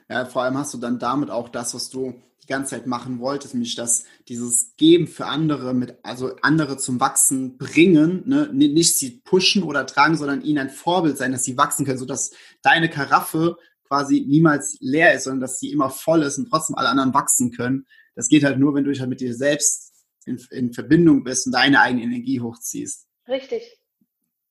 Ja, 0.09 0.25
vor 0.25 0.43
allem 0.43 0.59
hast 0.59 0.75
du 0.75 0.79
dann 0.79 0.99
damit 0.99 1.31
auch 1.31 1.49
das, 1.49 1.75
was 1.75 1.91
du 1.91 2.15
die 2.43 2.49
ganze 2.49 2.71
Zeit 2.71 2.87
machen 2.87 3.21
wolltest, 3.21 3.55
nämlich 3.55 3.77
das, 3.77 4.05
dieses 4.29 4.75
Geben 4.77 5.07
für 5.07 5.27
andere, 5.27 5.75
mit, 5.75 5.97
also 6.03 6.35
andere 6.43 6.77
zum 6.77 6.99
Wachsen 6.99 7.57
bringen, 7.57 8.25
ne? 8.27 8.51
nicht 8.53 8.99
sie 8.99 9.23
pushen 9.25 9.63
oder 9.63 9.87
tragen, 9.87 10.17
sondern 10.17 10.43
ihnen 10.43 10.59
ein 10.59 10.71
Vorbild 10.71 11.17
sein, 11.17 11.31
dass 11.31 11.45
sie 11.45 11.57
wachsen 11.57 11.87
können, 11.87 11.99
sodass 11.99 12.33
deine 12.63 12.91
Karaffe 12.91 13.57
quasi 13.87 14.25
niemals 14.27 14.77
leer 14.81 15.15
ist, 15.15 15.25
sondern 15.25 15.41
dass 15.41 15.61
sie 15.61 15.71
immer 15.71 15.91
voll 15.91 16.23
ist 16.23 16.39
und 16.39 16.49
trotzdem 16.51 16.77
alle 16.77 16.89
anderen 16.89 17.15
wachsen 17.15 17.53
können. 17.53 17.87
Das 18.17 18.29
geht 18.29 18.43
halt 18.43 18.59
nur, 18.59 18.75
wenn 18.75 18.85
du 18.85 18.91
dich 18.91 19.01
halt 19.01 19.11
mit 19.11 19.21
dir 19.21 19.35
selbst 19.35 19.93
in, 20.25 20.41
in 20.51 20.73
Verbindung 20.73 21.25
bist 21.25 21.47
und 21.47 21.53
deine 21.53 21.81
eigene 21.81 22.03
Energie 22.03 22.41
hochziehst. 22.41 23.07
Richtig. 23.29 23.63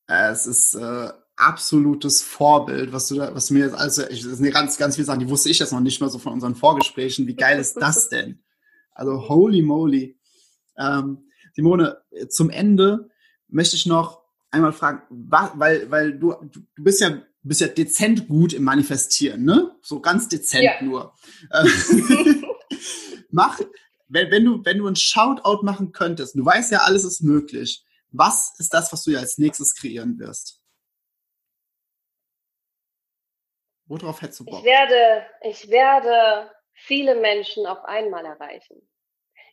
Es 0.07 0.45
ist 0.45 0.75
äh, 0.75 1.09
absolutes 1.41 2.21
Vorbild, 2.21 2.93
was 2.93 3.07
du 3.07 3.15
da, 3.15 3.33
was 3.33 3.47
du 3.47 3.55
mir 3.55 3.65
jetzt 3.65 3.75
also 3.75 4.07
ich, 4.07 4.23
das 4.23 4.37
sind 4.37 4.51
ganz, 4.51 4.77
ganz 4.77 4.95
viele 4.95 5.05
Sachen, 5.05 5.19
die 5.19 5.29
wusste 5.29 5.49
ich 5.49 5.59
jetzt 5.59 5.73
noch 5.73 5.79
nicht 5.79 5.99
mal 5.99 6.09
so 6.09 6.19
von 6.19 6.33
unseren 6.33 6.55
Vorgesprächen. 6.55 7.27
Wie 7.27 7.35
geil 7.35 7.59
ist 7.59 7.75
das 7.75 8.09
denn? 8.09 8.43
Also 8.93 9.27
holy 9.27 9.61
moly. 9.61 10.17
Ähm, 10.77 11.25
Simone, 11.53 11.97
zum 12.29 12.49
Ende 12.49 13.09
möchte 13.47 13.75
ich 13.75 13.85
noch 13.85 14.21
einmal 14.51 14.73
fragen, 14.73 15.01
weil, 15.09 15.89
weil 15.89 16.17
du, 16.17 16.33
du 16.51 16.61
bist 16.83 17.01
ja, 17.01 17.21
bist 17.43 17.61
ja 17.61 17.67
dezent 17.67 18.27
gut 18.27 18.53
im 18.53 18.63
Manifestieren, 18.63 19.43
ne? 19.43 19.75
So 19.81 19.99
ganz 19.99 20.27
dezent 20.27 20.63
ja. 20.63 20.81
nur. 20.81 21.13
Äh, 21.49 21.65
mach, 23.31 23.59
wenn, 24.07 24.29
wenn 24.29 24.45
du, 24.45 24.63
wenn 24.63 24.77
du 24.77 24.87
ein 24.87 24.95
Shoutout 24.95 25.63
machen 25.63 25.91
könntest, 25.91 26.35
du 26.35 26.45
weißt 26.45 26.71
ja, 26.71 26.79
alles 26.79 27.03
ist 27.03 27.21
möglich. 27.21 27.83
Was 28.11 28.53
ist 28.59 28.73
das, 28.73 28.91
was 28.91 29.03
du 29.03 29.11
ja 29.11 29.19
als 29.19 29.37
nächstes 29.37 29.73
kreieren 29.73 30.19
wirst? 30.19 30.60
Worauf 33.91 34.21
hättest 34.21 34.39
du 34.39 34.45
Bock? 34.45 34.59
Ich 34.59 34.63
werde, 34.63 35.25
ich 35.41 35.69
werde 35.69 36.49
viele 36.71 37.13
Menschen 37.15 37.65
auf 37.65 37.83
einmal 37.83 38.25
erreichen. 38.25 38.87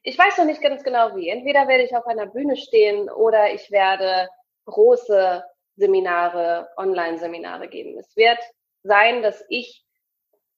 Ich 0.04 0.16
weiß 0.16 0.38
noch 0.38 0.44
nicht 0.44 0.62
ganz 0.62 0.84
genau 0.84 1.16
wie. 1.16 1.28
Entweder 1.28 1.66
werde 1.66 1.82
ich 1.82 1.96
auf 1.96 2.06
einer 2.06 2.26
Bühne 2.26 2.56
stehen 2.56 3.10
oder 3.10 3.52
ich 3.52 3.68
werde 3.72 4.28
große 4.66 5.42
Seminare, 5.74 6.68
Online-Seminare 6.76 7.66
geben. 7.68 7.98
Es 7.98 8.14
wird 8.14 8.38
sein, 8.84 9.22
dass 9.22 9.44
ich 9.48 9.84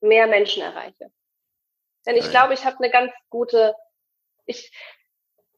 mehr 0.02 0.26
Menschen 0.26 0.62
erreiche. 0.62 1.10
Denn 2.06 2.16
ich 2.16 2.28
glaube, 2.28 2.52
ich 2.52 2.66
habe 2.66 2.76
eine 2.80 2.90
ganz 2.90 3.12
gute, 3.30 3.74
ich 4.44 4.70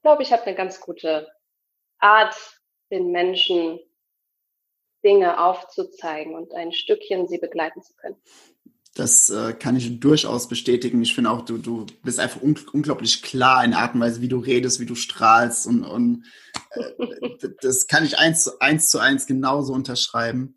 glaube, 0.03 0.23
ich 0.23 0.33
habe 0.33 0.45
eine 0.45 0.55
ganz 0.55 0.81
gute 0.81 1.29
Art, 1.99 2.37
den 2.89 3.11
Menschen 3.11 3.81
Dinge 5.05 5.43
aufzuzeigen 5.43 6.35
und 6.35 6.55
ein 6.55 6.73
Stückchen 6.73 7.29
sie 7.29 7.39
begleiten 7.39 7.83
zu 7.83 7.95
können. 7.95 8.17
Das 8.95 9.31
äh, 9.31 9.55
kann 9.55 9.75
ich 9.75 10.01
durchaus 10.01 10.49
bestätigen. 10.49 11.01
Ich 11.01 11.15
finde 11.15 11.31
auch, 11.31 11.43
du, 11.43 11.57
du 11.57 11.87
bist 12.03 12.21
einfach 12.21 12.43
un 12.43 12.59
unglaublich 12.73 13.23
klar 13.23 13.65
in 13.65 13.71
der 13.71 13.81
Art 13.81 13.95
und 13.95 14.01
Weise, 14.01 14.21
wie 14.21 14.29
du 14.29 14.39
redest, 14.39 14.81
wie 14.81 14.87
du 14.87 14.95
strahlst 14.95 15.67
und, 15.67 15.85
und 15.85 16.25
äh, 16.75 17.49
das 17.63 17.87
kann 17.87 18.05
ich 18.05 18.19
eins 18.19 18.45
zu 18.45 18.61
eins, 18.61 18.91
zu 18.91 18.99
eins 18.99 19.27
genauso 19.27 19.73
unterschreiben. 19.73 20.57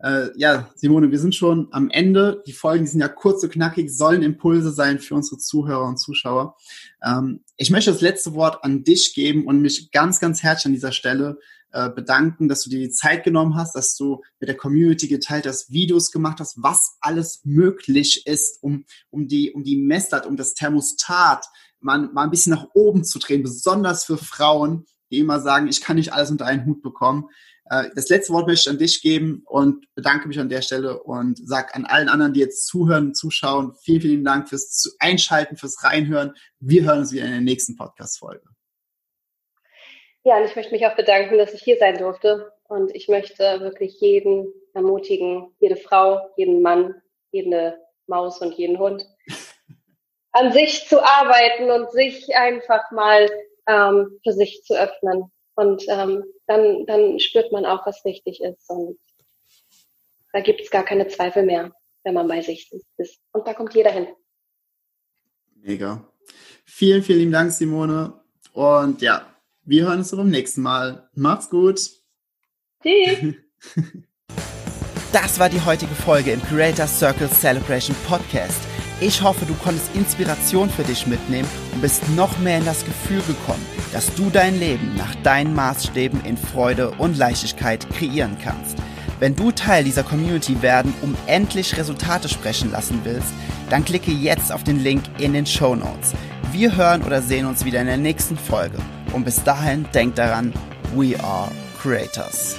Äh, 0.00 0.28
ja, 0.36 0.70
Simone, 0.74 1.10
wir 1.12 1.18
sind 1.18 1.36
schon 1.36 1.68
am 1.70 1.88
Ende. 1.90 2.42
Die 2.46 2.52
Folgen 2.52 2.84
die 2.84 2.90
sind 2.90 3.00
ja 3.00 3.08
kurz 3.08 3.42
und 3.44 3.52
knackig, 3.52 3.90
sollen 3.90 4.22
Impulse 4.22 4.72
sein 4.72 4.98
für 4.98 5.14
unsere 5.14 5.38
Zuhörer 5.38 5.86
und 5.86 5.98
Zuschauer. 5.98 6.56
Ähm, 7.04 7.44
ich 7.56 7.70
möchte 7.70 7.92
das 7.92 8.00
letzte 8.00 8.34
Wort 8.34 8.64
an 8.64 8.82
dich 8.82 9.14
geben 9.14 9.46
und 9.46 9.60
mich 9.60 9.92
ganz, 9.92 10.18
ganz 10.18 10.42
herzlich 10.42 10.66
an 10.66 10.72
dieser 10.72 10.92
Stelle 10.92 11.38
äh, 11.72 11.90
bedanken, 11.90 12.48
dass 12.48 12.62
du 12.62 12.70
dir 12.70 12.78
die 12.78 12.90
Zeit 12.90 13.24
genommen 13.24 13.54
hast, 13.54 13.74
dass 13.74 13.96
du 13.96 14.22
mit 14.40 14.48
der 14.48 14.56
Community 14.56 15.08
geteilt 15.08 15.46
hast, 15.46 15.70
Videos 15.70 16.10
gemacht 16.10 16.40
hast, 16.40 16.62
was 16.62 16.96
alles 17.00 17.40
möglich 17.44 18.26
ist, 18.26 18.62
um, 18.62 18.84
um 19.10 19.28
die, 19.28 19.52
um 19.52 19.64
die 19.64 19.76
Messart, 19.76 20.26
um 20.26 20.36
das 20.36 20.54
Thermostat 20.54 21.46
mal, 21.80 22.08
mal 22.12 22.24
ein 22.24 22.30
bisschen 22.30 22.54
nach 22.54 22.66
oben 22.74 23.04
zu 23.04 23.18
drehen, 23.18 23.42
besonders 23.42 24.04
für 24.04 24.16
Frauen, 24.16 24.86
die 25.10 25.18
immer 25.18 25.40
sagen, 25.40 25.68
ich 25.68 25.80
kann 25.80 25.96
nicht 25.96 26.12
alles 26.12 26.30
unter 26.30 26.46
einen 26.46 26.66
Hut 26.66 26.82
bekommen. 26.82 27.28
Äh, 27.70 27.90
das 27.94 28.08
letzte 28.08 28.32
Wort 28.32 28.46
möchte 28.46 28.68
ich 28.68 28.72
an 28.72 28.78
dich 28.78 29.02
geben 29.02 29.42
und 29.46 29.86
bedanke 29.94 30.28
mich 30.28 30.40
an 30.40 30.48
der 30.48 30.62
Stelle 30.62 31.02
und 31.02 31.38
sag 31.46 31.74
an 31.74 31.84
allen 31.84 32.08
anderen, 32.08 32.32
die 32.32 32.40
jetzt 32.40 32.66
zuhören, 32.66 33.14
zuschauen, 33.14 33.74
vielen, 33.82 34.00
vielen 34.00 34.24
Dank 34.24 34.48
fürs 34.48 34.96
Einschalten, 34.98 35.56
fürs 35.56 35.82
Reinhören. 35.82 36.32
Wir 36.60 36.84
hören 36.84 37.00
uns 37.00 37.12
wieder 37.12 37.24
in 37.24 37.32
der 37.32 37.40
nächsten 37.40 37.76
Podcast-Folge. 37.76 38.57
Ja, 40.28 40.36
und 40.36 40.44
ich 40.44 40.56
möchte 40.56 40.72
mich 40.72 40.84
auch 40.84 40.94
bedanken, 40.94 41.38
dass 41.38 41.54
ich 41.54 41.62
hier 41.62 41.78
sein 41.78 41.96
durfte. 41.96 42.52
Und 42.64 42.94
ich 42.94 43.08
möchte 43.08 43.60
wirklich 43.60 43.98
jeden 43.98 44.52
ermutigen, 44.74 45.54
jede 45.58 45.76
Frau, 45.76 46.20
jeden 46.36 46.60
Mann, 46.60 47.00
jede 47.30 47.78
Maus 48.06 48.38
und 48.42 48.52
jeden 48.52 48.78
Hund, 48.78 49.06
an 50.32 50.52
sich 50.52 50.86
zu 50.86 51.02
arbeiten 51.02 51.70
und 51.70 51.90
sich 51.92 52.36
einfach 52.36 52.90
mal 52.90 53.30
ähm, 53.66 54.20
für 54.22 54.34
sich 54.34 54.62
zu 54.64 54.78
öffnen 54.78 55.32
und 55.54 55.84
ähm, 55.88 56.22
dann, 56.46 56.84
dann 56.84 57.18
spürt 57.20 57.50
man 57.50 57.64
auch, 57.64 57.86
was 57.86 58.04
richtig 58.04 58.42
ist. 58.42 58.68
Und 58.68 58.98
da 60.34 60.40
gibt 60.40 60.60
es 60.60 60.70
gar 60.70 60.84
keine 60.84 61.08
Zweifel 61.08 61.42
mehr, 61.42 61.72
wenn 62.04 62.12
man 62.12 62.28
bei 62.28 62.42
sich 62.42 62.70
ist. 62.98 63.18
Und 63.32 63.46
da 63.46 63.54
kommt 63.54 63.72
jeder 63.72 63.92
hin. 63.92 64.08
Mega. 65.54 66.06
Vielen, 66.66 67.02
vielen 67.02 67.32
Dank, 67.32 67.50
Simone. 67.50 68.12
Und 68.52 69.00
ja, 69.00 69.37
wir 69.68 69.84
hören 69.84 69.98
uns 69.98 70.10
beim 70.10 70.30
nächsten 70.30 70.62
Mal. 70.62 71.10
Macht's 71.14 71.50
gut. 71.50 71.80
Tschüss. 72.82 73.34
Das 75.10 75.38
war 75.38 75.48
die 75.48 75.64
heutige 75.64 75.94
Folge 75.94 76.32
im 76.32 76.42
Creator 76.42 76.86
Circle 76.86 77.30
Celebration 77.30 77.96
Podcast. 78.06 78.60
Ich 79.00 79.22
hoffe, 79.22 79.46
du 79.46 79.54
konntest 79.54 79.96
Inspiration 79.96 80.68
für 80.68 80.82
dich 80.82 81.06
mitnehmen 81.06 81.48
und 81.72 81.80
bist 81.80 82.06
noch 82.10 82.38
mehr 82.40 82.58
in 82.58 82.66
das 82.66 82.84
Gefühl 82.84 83.22
gekommen, 83.22 83.64
dass 83.90 84.14
du 84.14 84.28
dein 84.28 84.58
Leben 84.58 84.94
nach 84.96 85.14
deinen 85.22 85.54
Maßstäben 85.54 86.26
in 86.26 86.36
Freude 86.36 86.90
und 86.98 87.16
Leichtigkeit 87.16 87.88
kreieren 87.88 88.36
kannst. 88.44 88.76
Wenn 89.18 89.34
du 89.34 89.50
Teil 89.50 89.82
dieser 89.82 90.02
Community 90.02 90.60
werden, 90.60 90.92
um 91.00 91.16
endlich 91.26 91.78
Resultate 91.78 92.28
sprechen 92.28 92.70
lassen 92.70 93.00
willst, 93.04 93.32
dann 93.70 93.86
klicke 93.86 94.12
jetzt 94.12 94.52
auf 94.52 94.62
den 94.62 94.84
Link 94.84 95.04
in 95.18 95.32
den 95.32 95.46
Show 95.46 95.74
Notes. 95.74 96.12
Wir 96.52 96.76
hören 96.76 97.02
oder 97.02 97.22
sehen 97.22 97.46
uns 97.46 97.64
wieder 97.64 97.80
in 97.80 97.86
der 97.86 97.96
nächsten 97.96 98.36
Folge. 98.36 98.76
Und 99.12 99.24
bis 99.24 99.42
dahin 99.42 99.86
denk 99.94 100.14
daran, 100.14 100.52
we 100.94 101.18
are 101.22 101.50
creators. 101.80 102.56